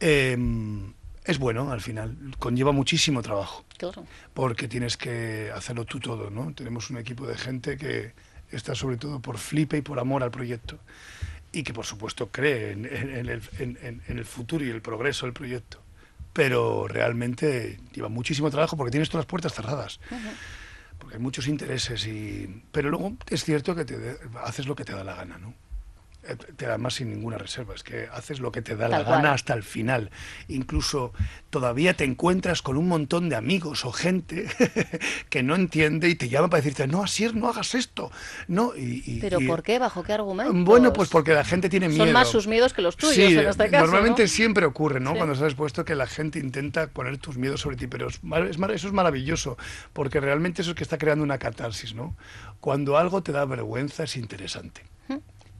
Eh, 0.00 0.36
es 1.24 1.38
bueno 1.38 1.72
al 1.72 1.80
final, 1.80 2.16
conlleva 2.38 2.72
muchísimo 2.72 3.22
trabajo 3.22 3.64
Claro. 3.78 4.04
porque 4.34 4.68
tienes 4.68 4.96
que 4.98 5.50
hacerlo 5.54 5.84
tú 5.86 5.98
todo, 6.00 6.28
¿no? 6.30 6.52
Tenemos 6.54 6.90
un 6.90 6.98
equipo 6.98 7.26
de 7.26 7.36
gente 7.38 7.76
que 7.78 8.12
está 8.50 8.74
sobre 8.74 8.98
todo 8.98 9.20
por 9.20 9.38
flipe 9.38 9.78
y 9.78 9.82
por 9.82 9.98
amor 9.98 10.22
al 10.22 10.30
proyecto 10.30 10.78
y 11.50 11.62
que 11.62 11.72
por 11.72 11.86
supuesto 11.86 12.28
cree 12.30 12.72
en, 12.72 12.84
en- 12.84 13.10
en 13.16 13.28
el, 13.28 13.42
en 14.06 14.18
el 14.18 14.24
futuro 14.26 14.64
y 14.64 14.70
el 14.70 14.82
progreso 14.82 15.24
del 15.26 15.32
proyecto. 15.32 15.80
Pero 16.34 16.86
realmente 16.88 17.78
lleva 17.94 18.08
muchísimo 18.10 18.50
trabajo 18.50 18.76
porque 18.76 18.90
tienes 18.90 19.08
todas 19.08 19.24
las 19.24 19.30
puertas 19.30 19.54
cerradas. 19.54 20.00
Porque 20.98 21.16
hay 21.16 21.22
muchos 21.22 21.46
intereses 21.48 22.06
y... 22.06 22.62
Pero 22.72 22.90
luego 22.90 23.14
es 23.30 23.42
cierto 23.44 23.74
que 23.74 23.84
te 23.86 23.96
de- 23.98 24.18
haces 24.44 24.66
lo 24.66 24.74
que 24.74 24.84
te 24.84 24.92
da 24.92 25.02
la 25.04 25.14
gana, 25.14 25.38
¿no? 25.38 25.54
Te 26.56 26.66
da 26.66 26.78
más 26.78 26.94
sin 26.94 27.10
ninguna 27.10 27.38
reserva, 27.38 27.74
es 27.74 27.82
que 27.82 28.08
haces 28.12 28.40
lo 28.40 28.50
que 28.52 28.62
te 28.62 28.76
da 28.76 28.88
la 28.88 29.04
cual. 29.04 29.16
gana 29.16 29.32
hasta 29.32 29.54
el 29.54 29.62
final. 29.62 30.10
Incluso 30.48 31.12
todavía 31.50 31.94
te 31.94 32.04
encuentras 32.04 32.62
con 32.62 32.76
un 32.76 32.88
montón 32.88 33.28
de 33.28 33.36
amigos 33.36 33.84
o 33.84 33.92
gente 33.92 34.46
que 35.30 35.42
no 35.42 35.54
entiende 35.54 36.08
y 36.08 36.14
te 36.14 36.28
llama 36.28 36.48
para 36.48 36.62
decirte, 36.62 36.86
no, 36.86 37.02
Asier, 37.02 37.34
no 37.34 37.48
hagas 37.48 37.74
esto. 37.74 38.10
No, 38.48 38.72
y, 38.76 39.02
y- 39.06 39.20
¿Pero 39.20 39.40
y- 39.40 39.46
por 39.46 39.62
qué? 39.62 39.78
¿Bajo 39.78 40.02
qué 40.02 40.12
argumento? 40.12 40.52
Bueno, 40.52 40.92
pues 40.92 41.08
porque 41.08 41.32
la 41.34 41.44
gente 41.44 41.68
tiene 41.68 41.88
miedo. 41.88 42.04
Son 42.04 42.12
más 42.12 42.28
sus 42.28 42.46
miedos 42.46 42.72
que 42.72 42.82
los 42.82 42.96
tuyos 42.96 43.14
Sí, 43.14 43.22
en 43.38 43.48
este 43.48 43.70
caso. 43.70 43.84
normalmente 43.86 44.22
¿no? 44.22 44.28
siempre 44.28 44.66
ocurre, 44.66 45.00
¿no? 45.00 45.10
Sí. 45.12 45.16
Cuando 45.16 45.34
estás 45.34 45.48
expuesto 45.48 45.84
que 45.84 45.94
la 45.94 46.06
gente 46.06 46.38
intenta 46.38 46.86
poner 46.88 47.18
tus 47.18 47.36
miedos 47.36 47.60
sobre 47.60 47.76
ti, 47.76 47.86
pero 47.86 48.08
es 48.08 48.20
eso 48.74 48.86
es 48.88 48.92
maravilloso, 48.92 49.56
porque 49.92 50.20
realmente 50.20 50.62
eso 50.62 50.70
es 50.72 50.76
que 50.76 50.82
está 50.84 50.98
creando 50.98 51.22
una 51.24 51.38
catarsis, 51.38 51.94
¿no? 51.94 52.16
Cuando 52.60 52.96
algo 52.96 53.22
te 53.22 53.32
da 53.32 53.44
vergüenza 53.44 54.04
es 54.04 54.16
interesante. 54.16 54.82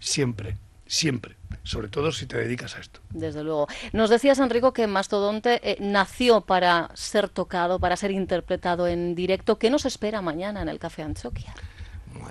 Siempre, 0.04 0.58
siempre. 0.86 1.36
Sobre 1.62 1.88
todo 1.88 2.12
si 2.12 2.26
te 2.26 2.36
dedicas 2.36 2.76
a 2.76 2.80
esto. 2.80 3.00
Desde 3.08 3.42
luego. 3.42 3.68
Nos 3.94 4.10
decías, 4.10 4.38
Enrico, 4.38 4.74
que 4.74 4.86
Mastodonte 4.86 5.60
eh, 5.62 5.78
nació 5.80 6.42
para 6.42 6.90
ser 6.92 7.30
tocado, 7.30 7.78
para 7.78 7.96
ser 7.96 8.10
interpretado 8.10 8.86
en 8.86 9.14
directo. 9.14 9.58
¿Qué 9.58 9.70
nos 9.70 9.86
espera 9.86 10.20
mañana 10.20 10.60
en 10.60 10.68
el 10.68 10.78
Café 10.78 11.02
Anchoquia? 11.02 11.54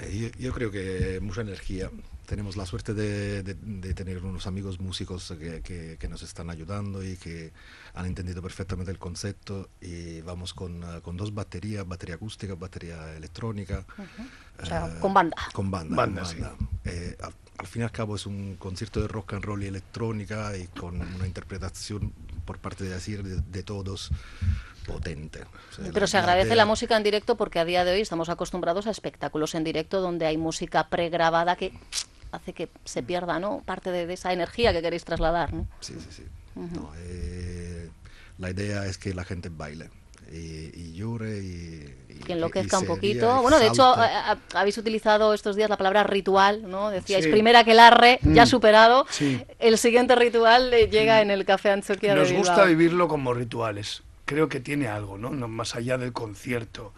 Yo, 0.01 0.29
yo 0.37 0.53
creo 0.53 0.71
que 0.71 1.19
mucha 1.21 1.41
energía. 1.41 1.89
Tenemos 2.25 2.55
la 2.55 2.65
suerte 2.65 2.93
de, 2.93 3.43
de- 3.43 3.53
de 3.55 3.93
tener 3.93 4.23
unos 4.23 4.47
amigos 4.47 4.79
músicos 4.79 5.33
que, 5.37 5.61
que- 5.61 5.97
que 5.99 6.07
nos 6.07 6.23
están 6.23 6.49
ayudando 6.49 7.03
y 7.03 7.17
que 7.17 7.51
han 7.93 8.05
entendido 8.05 8.41
perfectamente 8.41 8.91
el 8.91 8.97
concepto 8.97 9.69
y 9.81 10.21
vamos 10.21 10.53
con, 10.53 10.83
eh, 10.83 11.01
con 11.01 11.17
dos 11.17 11.33
baterías, 11.33 11.85
batería 11.87 12.15
acústica, 12.15 12.55
batería 12.55 13.15
electrónica. 13.17 13.85
O 14.61 14.65
sea, 14.65 14.87
eh, 14.87 14.99
con 14.99 15.13
banda. 15.13 15.35
Con 15.53 15.69
banda. 15.69 15.95
Banda, 15.95 16.23
con 16.23 16.39
banda. 16.41 16.57
Eh, 16.85 17.17
al, 17.21 17.33
al 17.57 17.67
fin 17.67 17.81
y 17.81 17.85
al 17.85 17.91
cabo 17.91 18.15
es 18.15 18.25
un 18.25 18.55
concierto 18.55 19.01
de 19.01 19.07
rock 19.09 19.33
and 19.33 19.43
roll 19.43 19.61
y 19.63 19.67
electrónica 19.67 20.55
y 20.57 20.67
con 20.67 21.01
una 21.01 21.27
interpretación 21.27 22.13
por 22.45 22.59
parte 22.59 22.83
de 22.83 22.91
decir 22.91 23.23
de, 23.23 23.41
de 23.41 23.63
todos 23.63 24.11
potente. 24.85 25.41
O 25.43 25.75
sea, 25.75 25.91
Pero 25.93 26.07
se 26.07 26.17
agradece 26.17 26.55
la 26.55 26.65
música 26.65 26.97
en 26.97 27.03
directo 27.03 27.37
porque 27.37 27.59
a 27.59 27.65
día 27.65 27.85
de 27.85 27.93
hoy 27.93 28.01
estamos 28.01 28.29
acostumbrados 28.29 28.87
a 28.87 28.91
espectáculos 28.91 29.55
en 29.55 29.63
directo 29.63 30.01
donde 30.01 30.25
hay 30.25 30.37
música 30.37 30.89
pregrabada 30.89 31.55
que 31.55 31.73
hace 32.31 32.53
que 32.53 32.69
se 32.83 33.03
pierda 33.03 33.39
¿no? 33.39 33.61
parte 33.65 33.91
de, 33.91 34.05
de 34.07 34.13
esa 34.13 34.33
energía 34.33 34.73
que 34.73 34.81
queréis 34.81 35.05
trasladar. 35.05 35.53
¿no? 35.53 35.67
Sí, 35.79 35.95
sí, 35.99 36.07
sí. 36.09 36.23
No, 36.55 36.91
eh, 36.97 37.89
la 38.37 38.51
idea 38.51 38.85
es 38.85 38.97
que 38.97 39.13
la 39.13 39.23
gente 39.23 39.49
baile 39.49 39.89
y, 40.33 40.71
y 40.73 40.93
llore 40.93 41.37
y, 41.39 41.95
y- 42.09 42.19
Que 42.25 42.33
enloquezca 42.33 42.77
y 42.77 42.81
un 42.81 42.87
poquito. 42.87 43.25
ría 43.31 43.41
Bueno, 43.41 43.59
de 43.59 43.67
hecho, 43.67 43.93
salte. 43.95 44.01
a- 44.15 44.31
a- 44.31 44.59
habéis 44.59 44.77
utilizado 44.77 45.33
estos 45.33 45.55
días 45.55 45.69
la 45.69 45.77
palabra 45.77 46.03
ritual, 46.03 46.69
¿no? 46.69 46.89
Decíais 46.89 47.25
Sí. 47.25 47.31
primera 47.31 47.63
que 47.63 47.71
el 47.73 47.79
arre, 47.79 48.19
ya 48.23 48.43
Mm. 48.45 48.47
superado. 48.47 49.05
Sí. 49.09 49.43
El 49.59 49.77
siguiente 49.77 50.15
ritual 50.15 50.73
eh, 50.73 50.87
llega 50.89 51.21
en 51.21 51.31
el 51.31 51.45
Café 51.45 51.71
Anchoquia 51.71 52.13
de 52.15 52.19
Nos 52.21 52.31
gusta 52.31 52.65
vivirlo 52.65 53.07
como 53.07 53.33
rituales. 53.33 54.03
Creo 54.25 54.47
que 54.49 54.59
tiene 54.59 54.87
algo, 54.87 55.17
¿no? 55.17 55.29
No 55.31 55.47
más 55.47 55.75
allá 55.75 55.97
del 55.97 56.13
concierto, 56.13 56.93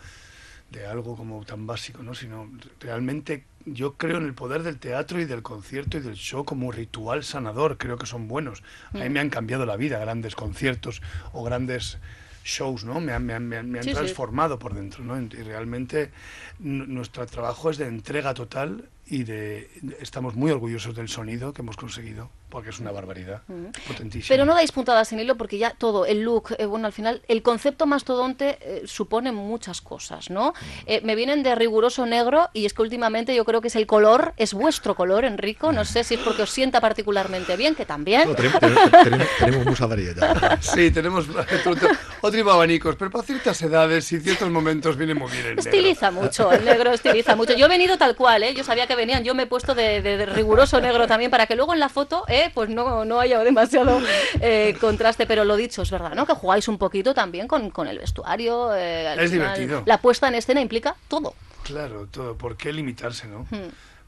de 0.72 0.86
algo 0.88 1.16
como 1.16 1.44
tan 1.46 1.66
básico, 1.68 2.04
¿no? 2.04 2.14
Sino 2.16 2.50
realmente 2.80 3.46
yo 3.66 3.94
creo 3.94 4.18
en 4.18 4.26
el 4.26 4.34
poder 4.36 4.62
del 4.62 4.78
teatro 4.78 5.20
y 5.20 5.26
del 5.26 5.42
concierto 5.42 5.98
y 5.98 6.02
del 6.02 6.16
show 6.16 6.46
como 6.46 6.72
ritual 6.72 7.24
sanador. 7.24 7.78
Creo 7.78 7.98
que 7.98 8.06
son 8.06 8.28
buenos. 8.28 8.62
A 8.94 8.98
Mm. 8.98 9.02
mí 9.02 9.10
me 9.10 9.20
han 9.20 9.30
cambiado 9.32 9.66
la 9.66 9.76
vida 9.76 9.98
grandes 9.98 10.36
conciertos 10.36 11.02
o 11.34 11.44
grandes 11.44 11.98
shows, 12.46 12.86
¿no? 12.86 13.02
Me 13.02 13.12
han, 13.12 13.26
me 13.26 13.34
han- 13.34 13.48
me 13.50 13.58
Sí, 13.84 13.92
transformado 13.92 14.60
por 14.60 14.74
dentro, 14.76 15.04
¿no? 15.04 15.20
Y 15.20 15.28
realmente 15.28 16.12
nuestro 16.60 17.26
trabajo 17.26 17.72
es 17.72 17.78
de 17.78 17.88
entrega 17.88 18.34
total 18.36 18.88
y 19.08 19.24
de 19.24 19.70
estamos 20.00 20.36
muy 20.36 20.52
orgullosos 20.52 20.96
del 20.96 21.10
sonido 21.10 21.54
que 21.54 21.62
hemos 21.64 21.76
conseguido 21.76 22.30
porque 22.56 22.70
es 22.70 22.80
una 22.80 22.94
barbaridad 22.94 23.42
potentísima. 23.86 24.30
Pero 24.30 24.46
no 24.46 24.54
dais 24.54 24.72
puntadas 24.72 25.10
sin 25.10 25.20
hilo 25.20 25.36
porque 25.36 25.58
ya 25.58 25.72
todo, 25.72 26.06
el 26.06 26.22
look, 26.22 26.56
eh, 26.58 26.66
bueno, 26.66 26.88
al 26.88 26.94
final, 26.94 27.22
el 27.28 27.42
concepto 27.42 27.86
mastodonte 27.86 28.58
eh, 28.62 28.84
supone 28.86 29.34
muchas 29.34 29.82
cosas, 29.82 30.30
¿no? 30.30 30.54
Eh, 30.86 31.02
me 31.04 31.16
vienen 31.16 31.44
de 31.44 31.54
riguroso 31.54 32.06
negro 32.06 32.50
y 32.54 32.66
es 32.66 32.74
que 32.74 32.82
últimamente 32.82 33.36
yo 33.36 33.44
creo 33.44 33.60
que 33.60 33.68
es 33.68 33.76
el 33.76 33.86
color, 33.86 34.34
es 34.38 34.54
vuestro 34.54 34.96
color, 34.96 35.26
Enrico, 35.26 35.74
no 35.74 35.84
sé 35.84 36.06
si 36.06 36.14
es 36.14 36.22
porque 36.22 36.44
os 36.44 36.50
sienta 36.50 36.80
particularmente 36.80 37.58
bien, 37.58 37.76
que 37.76 37.86
también. 37.86 38.30
No, 38.30 38.36
tenemos, 38.36 38.60
tenemos- 39.40 39.66
mucha 39.66 39.86
variedad. 39.86 40.58
Sí, 40.62 40.92
tenemos 40.92 41.26
otro, 41.66 41.76
tipo 41.76 42.32
de 42.32 42.42
abanicos, 42.42 42.96
pero 42.96 43.12
para 43.12 43.26
ciertas 43.26 43.62
edades 43.64 44.10
y 44.14 44.22
ciertos 44.22 44.50
momentos 44.50 44.96
viene 44.96 45.14
muy 45.14 45.30
bien 45.30 45.46
el 45.46 45.56
negro. 45.58 45.70
Estiliza 45.72 46.10
mucho, 46.10 46.54
el 46.54 46.64
negro 46.64 46.94
estiliza 46.94 47.36
mucho. 47.36 47.54
Yo 47.54 47.66
he 47.66 47.70
venido 47.70 47.98
tal 47.98 48.16
cual, 48.16 48.44
¿eh? 48.44 48.54
Yo 48.54 48.64
sabía 48.64 48.88
que 48.88 48.96
venían, 48.96 49.26
yo 49.26 49.36
me 49.36 49.44
he 49.44 49.48
puesto 49.48 49.76
de, 49.76 50.02
de- 50.02 50.16
de 50.16 50.26
riguroso 50.26 50.80
negro 50.80 51.06
también 51.06 51.30
para 51.32 51.48
que 51.48 51.56
luego 51.58 51.74
en 51.74 51.80
la 51.82 51.90
foto, 51.90 52.24
¿eh? 52.30 52.45
Pues 52.54 52.70
no, 52.70 53.06
no 53.06 53.20
haya 53.20 53.40
demasiado 53.44 54.00
eh, 54.42 54.76
contraste. 54.82 55.26
Pero 55.26 55.44
lo 55.46 55.56
dicho, 55.56 55.82
es 55.82 55.92
verdad, 55.92 56.14
¿no? 56.16 56.26
Que 56.26 56.34
jugáis 56.34 56.68
un 56.68 56.78
poquito 56.78 57.14
también 57.14 57.48
con, 57.48 57.70
con 57.70 57.88
el 57.88 57.98
vestuario. 58.00 58.76
eh, 58.76 59.08
al 59.08 59.20
Es 59.20 59.32
final, 59.32 59.54
divertido. 59.54 59.84
La 59.86 60.00
puesta 60.00 60.28
en 60.28 60.36
escena 60.36 60.62
implica 60.62 60.96
todo. 61.08 61.34
Claro, 61.64 62.08
todo. 62.12 62.36
¿Por 62.38 62.58
qué 62.58 62.72
limitarse, 62.72 63.28
no? 63.28 63.46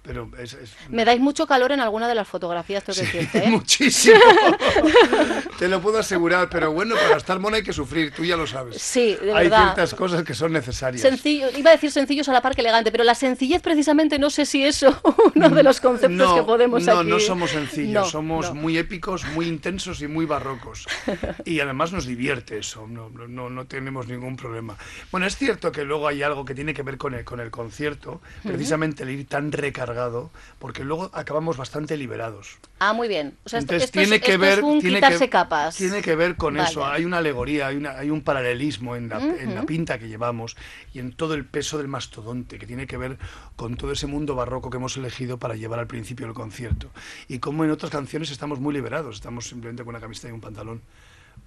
Pero 0.08 0.32
es, 0.40 0.54
es- 0.54 0.72
Me 0.90 1.04
dais 1.04 1.20
mucho 1.20 1.46
calor 1.46 1.74
en 1.74 1.82
alguna 1.82 2.08
de 2.08 2.16
las 2.16 2.28
fotografías, 2.28 2.82
tengo 2.84 2.98
que 3.00 3.06
decirte, 3.06 3.44
¿eh? 3.46 3.50
muchísimo. 3.52 4.16
Te 5.60 5.68
lo 5.68 5.82
puedo 5.82 6.00
asegurar, 6.00 6.50
pero 6.50 6.72
bueno, 6.72 6.96
para 6.96 7.18
estar 7.18 7.40
mono 7.40 7.56
hay 7.58 7.64
que 7.64 7.74
sufrir, 7.74 8.12
tú 8.12 8.24
ya 8.24 8.38
lo 8.38 8.48
sabes. 8.48 8.82
Sí, 8.82 9.16
de 9.22 9.34
hay 9.34 9.46
verdad. 9.50 9.74
ciertas 9.74 9.94
cosas 9.96 10.24
que 10.24 10.34
son 10.34 10.54
necesarias. 10.54 11.02
Sencillo, 11.02 11.48
iba 11.58 11.72
a 11.72 11.74
decir 11.74 11.92
sencillos 11.92 12.30
a 12.30 12.34
la 12.34 12.42
par 12.42 12.56
que 12.56 12.62
elegante, 12.62 12.92
pero 12.92 13.04
la 13.04 13.16
sencillez 13.16 13.62
precisamente 13.62 14.18
no 14.20 14.30
sé 14.30 14.46
si 14.46 14.64
eso 14.64 15.00
uno 15.36 15.50
de 15.50 15.64
los 15.64 15.82
conceptos 15.82 16.16
no, 16.18 16.36
que 16.36 16.44
podemos 16.44 16.86
no, 16.86 17.00
aquí. 17.00 17.10
no 17.10 17.20
somos 17.20 17.52
sencillos, 17.52 17.94
No, 17.94 18.06
somos 18.06 18.48
no. 18.54 18.56
muy 18.62 18.78
épicos, 18.78 19.26
muy 19.34 19.48
intensos 19.48 20.02
y 20.02 20.08
muy 20.08 20.26
barrocos. 20.26 20.88
Y 21.44 21.60
además 21.60 21.92
nos 21.92 22.06
divierte 22.06 22.58
eso, 22.60 22.88
no, 22.88 23.10
no 23.10 23.66
tenemos 23.66 24.08
ningún 24.08 24.36
problema. 24.38 24.78
Bueno, 25.12 25.26
es 25.28 25.36
cierto 25.36 25.72
que 25.72 25.84
luego 25.84 26.08
hay 26.08 26.24
algo 26.24 26.46
que 26.46 26.56
tiene 26.56 26.74
que 26.74 26.84
ver 26.84 26.98
con 26.98 27.14
el, 27.14 27.26
con 27.26 27.40
el 27.40 27.52
concierto, 27.52 28.22
precisamente 28.44 29.04
el 29.04 29.10
ir 29.10 29.28
tan 29.28 29.52
recargado, 29.52 29.97
porque 30.60 30.84
luego 30.84 31.10
acabamos 31.14 31.58
bastante 31.58 31.98
liberados. 31.98 32.58
Ah, 32.80 32.94
muy 32.94 33.08
bien. 33.08 33.36
O 33.44 33.50
sea, 33.50 33.60
esto, 33.60 33.74
Entonces 33.74 33.86
esto 33.90 34.00
es- 34.02 34.08
tiene 34.08 34.22
que 34.22 34.32
esto 34.34 34.42
ver, 34.42 34.58
es 34.60 34.64
un 34.64 34.80
tiene 34.80 34.96
quitarse 34.98 35.20
que, 35.26 35.30
capas. 35.30 35.76
Tiene 35.76 36.02
que 36.02 36.16
ver 36.16 36.36
con 36.36 36.56
Vale. 36.56 36.70
eso. 36.70 36.86
Hay 36.86 37.06
una 37.06 37.18
alegoría, 37.18 37.68
hay, 37.68 37.76
una- 37.78 37.98
hay 37.98 38.10
un 38.10 38.22
paralelismo 38.22 38.96
en 38.96 39.10
la, 39.10 39.20
en 39.20 39.56
la 39.56 39.64
pinta 39.66 39.98
que 40.00 40.08
llevamos 40.08 40.56
y 40.94 41.00
en 41.00 41.14
todo 41.14 41.34
el 41.34 41.46
peso 41.46 41.78
del 41.78 41.88
mastodonte, 41.88 42.60
que 42.60 42.68
tiene 42.68 42.86
que 42.88 42.98
ver 42.98 43.18
con 43.56 43.76
todo 43.78 43.92
ese 43.92 44.08
mundo 44.08 44.36
barroco 44.36 44.70
que 44.70 44.78
hemos 44.78 44.96
elegido 44.98 45.38
para 45.38 45.56
llevar 45.56 45.80
al 45.80 45.88
principio 45.88 46.26
del 46.28 46.36
concierto. 46.36 46.90
Y 47.28 47.40
como 47.40 47.64
en 47.66 47.72
otras 47.72 47.92
canciones 47.92 48.32
estamos 48.32 48.60
muy 48.60 48.74
liberados, 48.74 49.16
estamos 49.16 49.48
simplemente 49.48 49.84
con 49.84 49.90
una 49.96 50.00
camiseta 50.02 50.30
y 50.30 50.32
un 50.32 50.42
pantalón, 50.42 50.82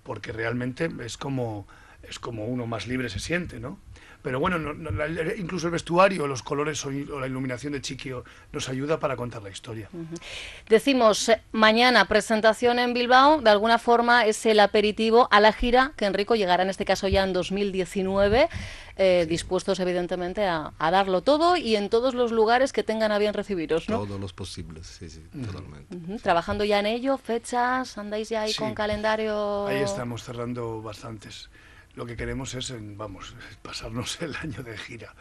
porque 0.03 0.33
realmente 0.33 0.91
es 1.05 1.17
como, 1.17 1.67
es 2.03 2.19
como 2.19 2.47
uno 2.47 2.67
más 2.67 2.87
libre 2.87 3.09
se 3.09 3.21
siente, 3.21 3.61
¿no? 3.61 3.79
Pero 4.23 4.39
bueno, 4.39 4.59
no- 4.59 4.75
no- 4.75 4.91
la- 4.91 5.35
incluso 5.37 5.67
el 5.69 5.73
vestuario, 5.73 6.27
los 6.27 6.43
colores 6.43 6.85
o, 6.85 6.89
o 6.89 7.21
la 7.21 7.27
iluminación 7.27 7.73
de 7.73 7.81
Chiquio 7.81 8.25
nos 8.53 8.69
ayuda 8.69 8.99
para 9.01 9.17
contar 9.17 9.43
la 9.43 9.51
historia. 9.51 9.89
Decimos, 10.69 11.29
eh, 11.31 11.41
mañana 11.53 12.05
presentación 12.07 12.79
en 12.79 12.93
Bilbao, 12.93 13.41
de 13.41 13.51
alguna 13.51 13.79
forma 13.79 14.27
es 14.27 14.45
el 14.47 14.61
aperitivo 14.61 15.29
a 15.31 15.41
la 15.41 15.53
gira 15.53 15.93
que 15.97 16.05
Enrico 16.05 16.35
llegará 16.37 16.63
en 16.63 16.71
este 16.71 16.85
caso 16.85 17.09
ya 17.09 17.25
en 17.25 17.33
2019, 17.33 18.49
eh, 18.97 19.27
dispuestos 19.29 19.81
evidentemente 19.81 20.45
a, 20.45 20.73
a 20.79 20.91
darlo 20.91 21.23
todo 21.23 21.57
y 21.57 21.77
en 21.77 21.89
todos 21.89 22.13
los 22.15 22.31
lugares 22.33 22.73
que 22.73 22.83
tengan 22.83 23.13
a 23.13 23.19
bien 23.19 23.33
recibiros, 23.33 23.89
¿no? 23.89 24.01
Todos 24.01 24.21
los 24.21 24.33
posibles, 24.35 24.87
sí, 24.87 25.09
sí, 25.09 25.23
totalmente. 25.45 26.19
Trabajando 26.19 26.65
ya 26.65 26.81
en 26.81 26.87
ello, 26.87 27.17
fechas, 27.17 27.97
andáis 27.97 28.29
ya 28.29 28.43
ahí 28.43 28.53
Sí. 28.53 28.59
con 28.59 28.75
calendario. 28.75 29.67
Ahí 29.67 29.79
estamos 29.79 30.23
cerrando 30.25 30.83
bastantes. 30.83 31.49
Lo 31.95 32.07
que 32.07 32.17
queremos 32.17 32.55
es, 32.55 32.71
en- 32.71 32.97
vamos, 32.97 33.35
pasarnos 33.63 34.21
el 34.23 34.35
año 34.37 34.63
de 34.63 34.77
gira 34.79 35.15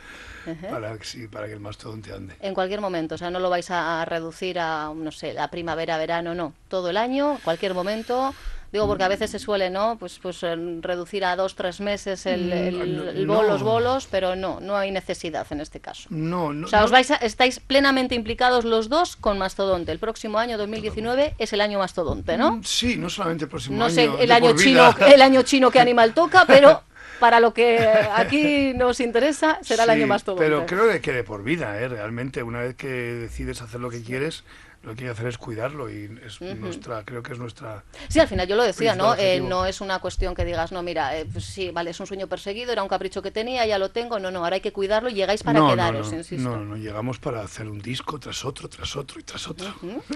para, 0.69 0.97
que 0.97 1.03
sí, 1.05 1.27
para 1.27 1.47
que 1.47 1.53
el 1.53 1.59
mastodonte 1.59 2.13
ande. 2.13 2.35
En 2.39 2.53
cualquier 2.53 2.81
momento, 2.81 3.15
o 3.15 3.17
sea, 3.17 3.29
no 3.29 3.39
lo 3.39 3.49
vais 3.49 3.69
a 3.71 4.03
reducir 4.05 4.59
a, 4.59 4.91
no 4.95 5.11
sé, 5.11 5.33
la 5.33 5.49
primavera, 5.49 5.97
verano, 5.97 6.33
no. 6.35 6.53
Todo 6.69 6.89
el 6.89 6.97
año, 6.97 7.39
cualquier 7.43 7.73
momento. 7.73 8.33
Digo, 8.71 8.85
porque 8.87 9.03
a 9.03 9.07
veces 9.07 9.31
se 9.31 9.39
suele, 9.39 9.69
¿no? 9.69 9.97
Pues, 9.99 10.19
pues 10.19 10.43
en 10.43 10.83
reducir 10.83 11.25
a 11.25 11.35
dos, 11.35 11.55
tres 11.55 11.79
meses 11.79 12.25
el, 12.27 12.51
el- 12.53 12.97
no, 12.97 13.09
el 13.09 13.25
bol- 13.27 13.47
los 13.47 13.61
no. 13.61 13.65
bolos, 13.71 14.07
pero 14.11 14.35
no, 14.35 14.59
no 14.59 14.77
hay 14.77 14.91
necesidad 14.91 15.47
en 15.49 15.59
este 15.61 15.79
caso. 15.79 16.07
No, 16.11 16.53
no. 16.53 16.67
O 16.67 16.69
sea, 16.69 16.83
os 16.83 16.91
no- 16.91 16.93
vais 16.95 17.09
a- 17.11 17.15
estáis 17.15 17.59
plenamente 17.59 18.13
implicados 18.13 18.65
los 18.65 18.87
dos 18.89 19.15
con 19.15 19.39
Mastodonte. 19.39 19.91
El 19.91 19.97
próximo 19.99 20.37
año, 20.37 20.57
2019, 20.57 21.35
es 21.39 21.53
el 21.53 21.61
año 21.61 21.79
Mastodonte, 21.79 22.37
¿no? 22.37 22.57
Mm, 22.57 22.63
Sí, 22.63 22.95
no 22.97 23.09
solamente 23.09 23.45
el 23.45 23.49
próximo 23.49 23.77
No 23.77 23.85
año. 23.85 23.93
sé 23.95 24.09
el 24.19 24.31
año 24.31 24.55
chino, 24.55 24.95
el 25.07 25.21
año 25.21 25.41
chino 25.41 25.71
que 25.71 25.79
animal 25.79 26.13
toca, 26.13 26.45
pero 26.45 26.83
para 27.19 27.39
lo 27.39 27.53
que 27.53 27.79
aquí 28.15 28.73
nos 28.75 28.99
interesa 28.99 29.59
será 29.63 29.83
el 29.85 29.89
año 29.89 30.07
Mastodonte. 30.07 30.45
Pero 30.45 30.65
creo 30.65 31.01
que 31.01 31.11
de 31.11 31.23
por 31.23 31.43
vida, 31.43 31.77
¿eh? 31.79 31.87
realmente, 31.87 32.43
una 32.43 32.59
vez 32.59 32.75
que 32.75 32.87
decides 32.87 33.61
hacer 33.61 33.79
lo 33.79 33.89
que 33.89 34.01
quieres, 34.03 34.43
lo 34.83 34.95
que 34.95 35.03
hay 35.03 35.07
que 35.07 35.11
hacer 35.11 35.27
es 35.27 35.37
cuidarlo 35.37 35.89
y 35.89 36.19
es 36.25 36.39
nuestra, 36.41 37.03
creo 37.03 37.21
que 37.21 37.33
es 37.33 37.39
nuestra... 37.39 37.83
Sí, 38.07 38.19
al 38.19 38.27
final 38.27 38.47
yo 38.47 38.55
lo 38.55 38.63
decía, 38.63 38.95
¿no? 38.95 39.13
Eh, 39.15 39.41
no 39.41 39.65
es 39.65 39.81
una 39.81 39.99
cuestión 39.99 40.33
que 40.35 40.45
digas, 40.45 40.71
no, 40.71 40.81
mira, 40.83 41.17
eh, 41.17 41.25
pues 41.31 41.45
sí, 41.45 41.71
vale, 41.71 41.91
es 41.91 41.99
un 41.99 42.07
sueño 42.07 42.27
perseguido, 42.27 42.71
era 42.71 42.81
un 42.81 42.87
capricho 42.87 43.21
que 43.21 43.31
tenía, 43.31 43.65
ya 43.65 43.77
lo 43.77 43.91
tengo. 43.91 44.19
No, 44.19 44.31
no, 44.31 44.43
ahora 44.43 44.55
hay 44.55 44.61
que 44.61 44.71
cuidarlo 44.71 45.09
y 45.09 45.13
llegáis 45.13 45.43
para 45.43 45.59
no, 45.59 45.67
no, 45.67 45.71
quedaros, 45.71 46.11
no, 46.11 46.17
insisto. 46.17 46.49
No, 46.49 46.57
no, 46.57 46.65
no, 46.65 46.77
llegamos 46.77 47.19
para 47.19 47.41
hacer 47.41 47.67
un 47.67 47.81
disco 47.81 48.19
tras 48.19 48.45
otro, 48.45 48.69
tras 48.69 48.95
otro 48.95 49.19
y 49.19 49.23
tras 49.23 49.47
otro. 49.47 49.73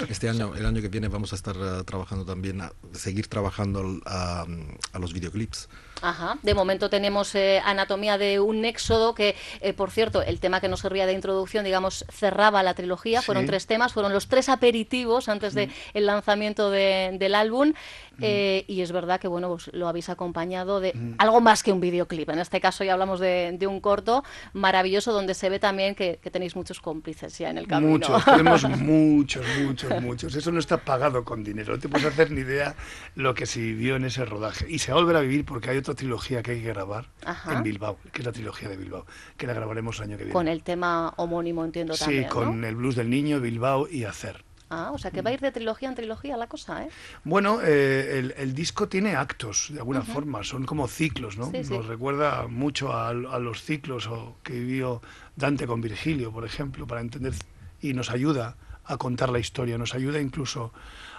Este 0.08 0.29
año, 0.29 0.55
el 0.55 0.65
año 0.65 0.82
que 0.82 0.89
viene 0.89 1.10
vamos 1.10 1.34
a 1.34 1.36
estar 1.36 1.55
eh, 1.58 1.84
trabajando 1.86 2.25
también, 2.25 2.62
a 2.62 2.72
seguir 2.93 3.27
trabajando 3.27 4.00
a, 4.05 4.46
a 4.93 5.00
los 5.00 5.13
videoclips. 5.13 5.67
Ajá. 6.03 6.38
De 6.43 6.53
momento 6.53 6.89
tenemos 6.89 7.33
eh, 7.33 7.62
Anatomía 7.65 8.17
de 8.17 8.39
un 8.39 8.65
éxodo, 8.65 9.15
que, 9.15 9.36
eh, 9.62 9.74
por 9.74 9.89
cierto, 9.89 10.22
el 10.22 10.39
tema 10.39 10.60
que 10.62 10.67
nos 10.67 10.81
servía 10.81 11.05
de 11.05 11.13
introducción, 11.13 11.63
digamos, 11.65 12.05
cerraba 12.12 12.62
la 12.62 12.74
trilogía. 12.74 13.22
Fueron 13.22 13.45
tres 13.45 13.65
temas, 13.67 13.93
fueron 13.93 14.12
los 14.13 14.27
tres 14.27 14.50
aperitivos 14.50 15.29
antes 15.29 15.53
del 15.53 15.72
el 15.93 16.05
lanzamiento 16.05 16.69
de- 16.69 17.15
del 17.17 17.33
álbum. 17.36 17.74
eh, 18.22 18.63
y 18.67 18.81
es 18.81 18.91
verdad 18.91 19.19
que, 19.19 19.27
bueno, 19.27 19.50
pues 19.50 19.72
lo 19.74 19.88
habéis 19.88 20.07
acompañado 20.10 20.79
de 20.79 20.93
algo 21.17 21.41
más 21.41 21.63
que 21.63 21.72
un 21.72 21.79
videoclip. 21.81 22.29
En 22.29 22.38
este 22.38 22.62
caso 22.62 22.83
ya 22.83 22.93
hablamos 22.93 23.19
de, 23.19 23.55
de 23.57 23.65
un 23.65 23.79
corto 23.81 24.24
maravilloso 24.53 25.12
donde 25.13 25.33
se 25.33 25.50
ve 25.50 25.57
también 25.60 25.95
que, 25.95 26.19
que 26.22 26.29
tenéis 26.29 26.55
muchos 26.55 26.79
cómplices 26.79 27.36
ya 27.39 27.50
en 27.50 27.57
el 27.57 27.67
camino. 27.67 27.91
Muchos, 27.91 28.24
tenemos 28.25 28.63
muchos, 28.79 29.43
muchos, 29.60 30.01
muchos. 30.01 30.36
Eso 30.36 30.51
no 30.51 30.60
está 30.60 30.77
pagado 30.77 31.24
con 31.24 31.43
dinero. 31.43 31.74
No 31.74 31.79
te 31.79 31.89
puedes 31.89 32.05
hacer 32.05 32.29
ni 32.29 32.41
idea 32.41 32.75
lo 33.15 33.33
que 33.33 33.45
se 33.48 33.60
vivió 33.60 33.95
en 33.95 34.05
ese 34.05 34.25
rodaje. 34.25 34.65
Y 34.69 34.77
se 34.79 34.91
va 34.91 35.00
a 35.00 35.01
volver 35.01 35.17
a 35.17 35.22
vivir 35.22 35.43
porque 35.45 35.72
hay 35.72 35.77
otra 35.93 36.00
trilogía 36.03 36.43
que 36.43 36.51
hay 36.51 36.62
que 36.62 36.67
grabar 36.67 37.09
Ajá. 37.25 37.53
en 37.53 37.63
Bilbao, 37.63 37.97
que 38.12 38.21
es 38.21 38.25
la 38.25 38.31
trilogía 38.31 38.69
de 38.69 38.77
Bilbao, 38.77 39.05
que 39.38 39.47
la 39.47 39.53
grabaremos 39.53 39.97
el 39.97 40.03
año 40.03 40.17
que 40.17 40.23
viene. 40.25 40.33
Con 40.33 40.47
el 40.47 40.63
tema 40.63 41.13
homónimo, 41.17 41.63
entiendo 41.63 41.93
sí, 41.93 42.01
también. 42.01 42.23
¿no? 42.23 42.29
con 42.29 42.65
el 42.65 42.75
blues 42.75 42.95
del 42.95 43.09
niño, 43.09 43.39
Bilbao 43.39 43.88
y 43.89 44.03
Hacer. 44.03 44.43
Ah, 44.69 44.91
o 44.91 44.97
sea 44.97 45.12
que 45.12 45.21
va 45.21 45.29
a 45.29 45.33
ir 45.33 45.39
de 45.39 45.51
trilogía 45.51 45.88
en 45.88 45.93
trilogía 45.93 46.35
la 46.35 46.47
cosa, 46.47 46.83
¿eh? 46.83 46.89
Bueno, 47.23 47.59
eh, 47.62 48.17
el, 48.17 48.33
el 48.38 48.55
disco 48.55 48.88
tiene 48.88 49.15
actos, 49.15 49.67
de 49.71 49.77
alguna 49.77 50.01
forma, 50.01 50.43
son 50.43 50.65
como 50.65 50.88
ciclos, 50.88 51.38
¿no? 51.38 51.51
Sí, 51.51 51.63
sí. 51.63 51.73
Nos 51.73 51.85
recuerda 51.85 52.47
mucho 52.47 52.91
a, 52.91 53.09
a 53.09 53.39
los 53.39 53.62
ciclos 53.62 54.07
o, 54.07 54.38
que 54.41 54.53
vivió 54.53 55.01
Dante 55.35 55.67
con 55.67 55.79
Virgilio, 55.79 56.31
por 56.31 56.43
ejemplo, 56.43 56.88
para 56.88 57.01
entender, 57.01 57.33
y 57.81 57.93
nos 57.93 58.09
ayuda 58.09 58.57
a 58.85 58.97
contar 58.97 59.29
la 59.29 59.38
historia, 59.39 59.77
nos 59.77 59.93
ayuda 59.93 60.19
incluso 60.19 60.73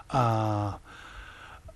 a, 0.08 0.80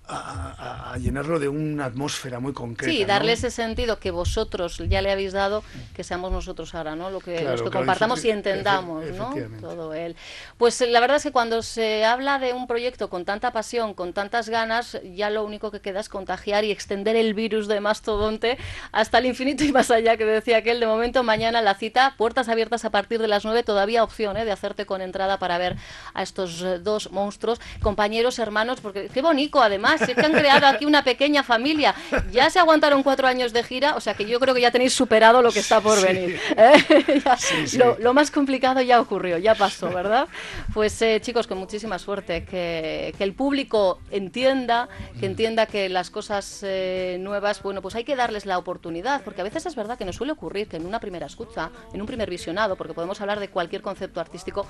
a- 0.09 0.97
llenarlo 0.97 1.39
de 1.39 1.47
una 1.47 1.85
atmósfera 1.85 2.39
muy 2.39 2.53
concreta. 2.53 2.91
Sí, 2.91 3.01
¿no? 3.01 3.07
darle 3.07 3.33
ese 3.33 3.51
sentido 3.51 3.99
que 3.99 4.11
vosotros 4.11 4.81
ya 4.89 5.01
le 5.01 5.11
habéis 5.11 5.33
dado, 5.33 5.63
que 5.95 6.03
seamos 6.03 6.31
nosotros 6.31 6.73
ahora, 6.75 6.95
¿no? 6.95 7.09
Lo 7.09 7.19
que, 7.19 7.35
Claro, 7.35 7.51
los 7.51 7.61
que 7.61 7.69
compartamos 7.69 8.23
y 8.25 8.31
entendamos, 8.31 9.05
¿no? 9.11 9.33
Todo 9.61 9.93
él. 9.93 10.15
Pues 10.57 10.79
eh, 10.81 10.87
la 10.87 10.99
verdad 10.99 11.17
es 11.17 11.23
que 11.23 11.31
cuando 11.31 11.61
se 11.61 12.05
habla 12.05 12.39
de 12.39 12.53
un 12.53 12.67
proyecto 12.67 13.09
con 13.09 13.23
tanta 13.25 13.51
pasión, 13.51 13.93
con 13.93 14.13
tantas 14.13 14.49
ganas, 14.49 14.99
ya 15.15 15.29
lo 15.29 15.43
único 15.45 15.71
que 15.71 15.79
queda 15.79 15.99
es 15.99 16.09
contagiar 16.09 16.63
y 16.63 16.71
extender 16.71 17.15
el 17.15 17.33
virus 17.33 17.67
de 17.67 17.79
Mastodonte 17.79 18.57
hasta 18.91 19.19
el 19.19 19.25
infinito 19.27 19.63
y 19.63 19.71
más 19.71 19.91
allá, 19.91 20.17
que 20.17 20.25
decía 20.25 20.57
aquel. 20.57 20.79
De 20.79 20.87
momento, 20.87 21.23
mañana 21.23 21.61
la 21.61 21.75
cita, 21.75 22.15
puertas 22.17 22.49
abiertas 22.49 22.83
a 22.85 22.89
partir 22.89 23.21
de 23.21 23.27
las 23.27 23.45
9, 23.45 23.63
todavía 23.63 24.03
opción 24.03 24.37
¿eh? 24.37 24.45
de 24.45 24.51
hacerte 24.51 24.85
con 24.85 25.01
entrada 25.01 25.39
para 25.39 25.57
ver 25.57 25.75
a 26.13 26.23
estos 26.23 26.61
eh, 26.61 26.79
dos 26.79 27.11
monstruos, 27.11 27.59
compañeros, 27.81 28.39
hermanos, 28.39 28.81
porque 28.81 29.09
qué 29.13 29.21
bonito 29.21 29.61
además, 29.61 29.98
es 30.01 30.15
que 30.15 30.25
han 30.25 30.31
creado 30.33 30.67
aquí 30.67 30.85
una 30.85 31.03
pequeña 31.03 31.43
familia. 31.43 31.93
Ya 32.31 32.49
se 32.49 32.59
aguantaron 32.59 33.03
cuatro 33.03 33.27
años 33.27 33.53
de 33.53 33.63
gira, 33.63 33.95
o 33.95 33.99
sea 34.01 34.13
que 34.13 34.25
yo 34.25 34.39
creo 34.39 34.53
que 34.55 34.61
ya 34.61 34.71
tenéis 34.71 34.93
superado 34.93 35.41
lo 35.41 35.51
que 35.51 35.59
está 35.59 35.81
por 35.81 35.97
Sí. 35.97 36.05
venir. 36.05 36.39
¿eh? 36.57 37.21
Ya, 37.25 37.37
Sí, 37.37 37.67
sí. 37.67 37.77
Lo, 37.77 37.97
lo 37.99 38.13
más 38.13 38.31
complicado 38.31 38.81
ya 38.81 38.99
ocurrió, 39.01 39.37
ya 39.37 39.55
pasó, 39.55 39.89
¿verdad? 39.89 40.27
Pues 40.73 41.01
eh, 41.01 41.19
chicos, 41.21 41.47
con 41.47 41.57
muchísima 41.57 41.99
suerte, 41.99 42.45
que, 42.45 43.13
que 43.17 43.23
el 43.23 43.33
público 43.33 43.99
entienda, 44.11 44.87
que 45.19 45.25
entienda 45.25 45.65
que 45.65 45.89
las 45.89 46.09
cosas 46.09 46.59
eh, 46.63 47.17
nuevas, 47.19 47.61
bueno, 47.63 47.81
pues 47.81 47.95
hay 47.95 48.03
que 48.03 48.15
darles 48.15 48.45
la 48.45 48.57
oportunidad, 48.57 49.21
porque 49.23 49.41
a 49.41 49.43
veces 49.43 49.65
es 49.65 49.75
verdad 49.75 49.97
que 49.97 50.05
nos 50.05 50.15
suele 50.15 50.33
ocurrir 50.33 50.67
que 50.67 50.77
en 50.77 50.85
una 50.85 50.99
primera 50.99 51.25
escucha, 51.25 51.69
en 51.93 52.01
un 52.01 52.07
primer 52.07 52.29
visionado, 52.29 52.75
porque 52.75 52.93
podemos 52.93 53.19
hablar 53.21 53.39
de 53.39 53.49
cualquier 53.49 53.81
concepto 53.81 54.19
artístico, 54.19 54.67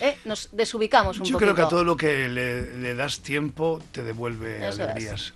eh, 0.00 0.16
nos 0.24 0.48
desubicamos 0.52 1.18
un 1.18 1.24
Yo 1.24 1.32
poquito. 1.34 1.38
creo 1.38 1.54
que 1.54 1.62
a 1.62 1.68
todo 1.68 1.84
lo 1.84 1.96
que 1.96 2.28
le, 2.28 2.76
le 2.78 2.94
das 2.94 3.20
tiempo 3.20 3.80
te 3.92 4.02
devuelve 4.02 4.66
Eso 4.68 4.84
es. 4.84 5.34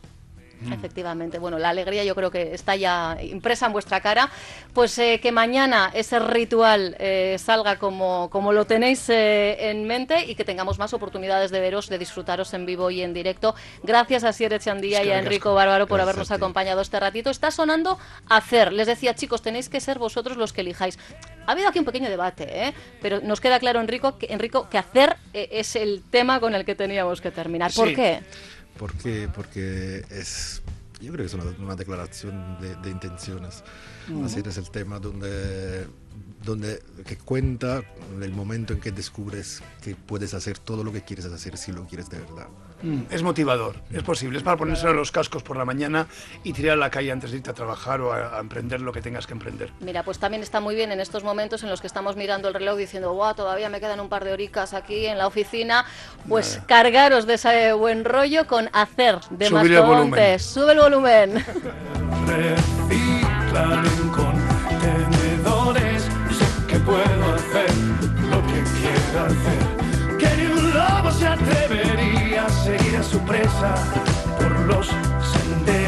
Alegrías. 0.63 0.79
Efectivamente, 0.79 1.39
bueno, 1.39 1.59
la 1.59 1.71
alegría 1.71 2.05
yo 2.05 2.15
creo 2.15 2.31
que 2.31 2.55
está 2.55 2.77
ya 2.77 3.17
impresa 3.23 3.67
en 3.67 3.73
vuestra 3.73 4.01
cara. 4.01 4.29
Pues 4.73 4.99
eh, 4.99 5.21
que 5.23 5.33
mañana 5.33 5.91
ese 5.95 6.19
ritual 6.19 6.97
eh, 6.99 7.37
salga 7.39 7.77
como, 7.79 8.29
como 8.31 8.53
lo 8.53 8.65
tenéis 8.65 9.09
eh, 9.09 9.71
en 9.71 9.87
mente 9.87 10.25
y 10.27 10.35
que 10.35 10.45
tengamos 10.45 10.79
más 10.79 10.93
oportunidades 10.95 11.51
de 11.51 11.61
veros, 11.61 11.89
de 11.89 11.99
disfrutaros 11.99 12.53
en 12.55 12.67
vivo 12.67 12.91
y 12.91 13.03
en 13.03 13.13
directo. 13.15 13.55
Gracias 13.83 14.25
a 14.25 14.33
Siere 14.33 14.59
Chandía 14.59 14.99
Es 15.01 15.05
y 15.05 15.09
que 15.09 15.13
a 15.13 15.17
ricasco. 15.19 15.27
Enrico 15.27 15.55
Bárbaro 15.55 15.87
por 15.87 16.01
habernos 16.01 16.31
a 16.31 16.35
acompañado 16.35 16.81
este 16.81 16.99
ratito. 16.99 17.31
Está 17.31 17.51
sonando 17.51 17.99
hacer. 18.29 18.73
Les 18.73 18.87
decía, 18.87 19.15
chicos, 19.15 19.43
tenéis 19.43 19.69
que 19.69 19.81
ser 19.81 19.99
vosotros 19.99 20.37
los 20.37 20.53
que 20.53 20.63
elijáis. 20.63 20.99
Ha 21.47 21.53
habido 21.53 21.69
aquí 21.69 21.79
un 21.79 21.85
pequeño 21.85 22.09
debate, 22.09 22.69
¿eh? 22.69 22.75
pero 23.01 23.21
nos 23.21 23.41
queda 23.41 23.59
claro, 23.59 23.81
Enrico, 23.81 24.17
que, 24.17 24.27
Enrico, 24.33 24.69
que 24.71 24.79
hacer 24.79 25.17
eh, 25.35 25.49
es 25.53 25.75
el 25.77 26.03
tema 26.11 26.39
con 26.41 26.55
el 26.55 26.65
que 26.65 26.75
teníamos 26.75 27.21
que 27.21 27.31
terminar. 27.31 27.73
¿Por 27.75 27.89
Sí. 27.89 27.95
qué? 27.97 28.21
¿Por 28.79 28.93
qué? 28.95 29.29
Porque 29.35 30.05
es, 30.11 30.63
yo 31.01 31.13
creo 31.13 31.25
que 31.25 31.27
es 31.27 31.35
una, 31.35 31.45
una 31.59 31.77
declaración 31.77 32.59
de, 32.61 32.75
de 32.77 32.91
intenciones. 32.91 33.63
Así 34.25 34.43
es 34.45 34.57
el 34.57 34.71
tema 34.71 34.99
donde, 34.99 35.87
donde 36.45 36.83
que 37.07 37.17
cuenta 37.17 37.83
el 38.21 38.33
momento 38.33 38.73
en 38.73 38.81
que 38.81 38.91
descubres 38.91 39.63
que 39.81 39.95
puedes 39.95 40.35
hacer 40.35 40.59
todo 40.59 40.83
lo 40.83 40.93
que 40.93 41.03
quieres 41.03 41.25
hacer 41.27 41.57
si 41.57 41.73
lo 41.73 41.87
quieres 41.87 42.11
de 42.11 42.19
verdad. 42.19 42.49
Mm, 42.83 43.03
Es 43.11 43.23
motivador, 43.23 43.77
es 43.93 44.03
posible, 44.03 44.39
es 44.39 44.45
para 44.45 44.57
ponerse 44.57 44.93
los 44.93 45.13
cascos 45.13 45.43
por 45.43 45.57
la 45.57 45.65
mañana 45.65 46.07
y 46.43 46.53
tirar 46.53 46.73
a 46.75 46.77
la 46.77 46.91
calle 46.91 47.13
antes 47.13 47.31
de 47.31 47.37
irte 47.39 47.51
a 47.51 47.55
trabajar 47.55 48.01
o 48.01 48.13
a, 48.13 48.37
a 48.37 48.41
emprender 48.41 48.81
lo 48.81 48.93
que 48.93 49.01
tengas 49.01 49.27
que 49.27 49.33
emprender. 49.35 49.71
Mira, 49.81 50.03
pues 50.03 50.19
también 50.19 50.43
está 50.43 50.61
muy 50.61 50.75
bien 50.75 50.91
en 50.93 51.01
estos 51.01 51.23
momentos 51.25 51.63
en 51.63 51.71
los 51.71 51.81
que 51.81 51.87
estamos 51.87 52.17
mirando 52.17 52.49
el 52.49 52.55
reloj 52.55 52.77
diciendo, 52.77 53.13
wow, 53.15 53.35
todavía 53.35 53.69
me 53.69 53.79
quedan 53.81 54.01
un 54.01 54.09
par 54.09 54.25
de 54.25 54.33
horicas 54.33 54.75
aquí 54.75 55.07
en 55.07 55.19
la 55.19 55.27
oficina. 55.27 55.85
Pues 56.29 56.61
cargaros 56.67 57.27
de 57.27 57.35
ese 57.35 57.73
buen 57.73 58.05
rollo 58.05 58.47
con 58.47 58.69
hacer 58.73 59.19
de 59.31 59.47
Subir 59.47 59.73
el 59.75 59.83
volumen. 59.83 60.11
mastodontes. 60.11 60.43
Sube 60.43 60.73
el 60.73 60.79
volumen. 60.81 61.45
Sé 66.33 66.47
que 66.69 66.79
puedo 66.81 67.35
hacer 67.35 67.71
lo 68.31 68.41
que 68.47 68.63
quiera 68.81 69.27
hacer. 69.27 69.72
Se 71.19 71.27
atrevería 71.27 72.47
a 72.47 72.51
seguir 72.51 72.97
a 72.97 73.03
su 73.03 73.19
presa 73.21 73.75
por 74.39 74.61
los 74.67 74.87
senderos 74.87 75.82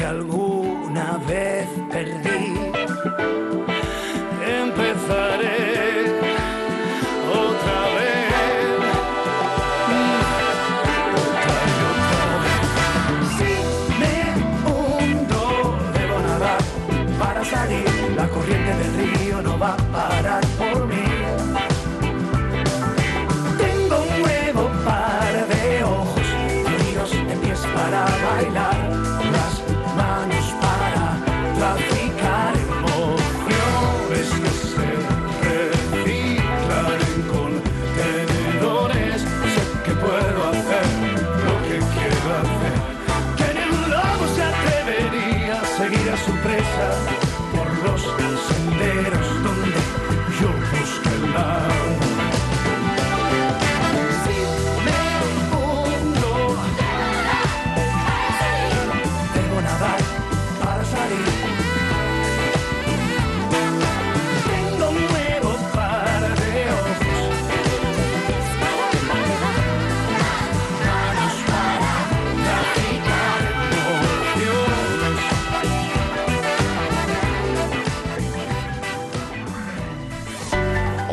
que 0.00 0.06
alguna 0.06 1.18
vez 1.28 1.68
perdí. 1.90 2.39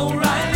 O'Reilly 0.00 0.49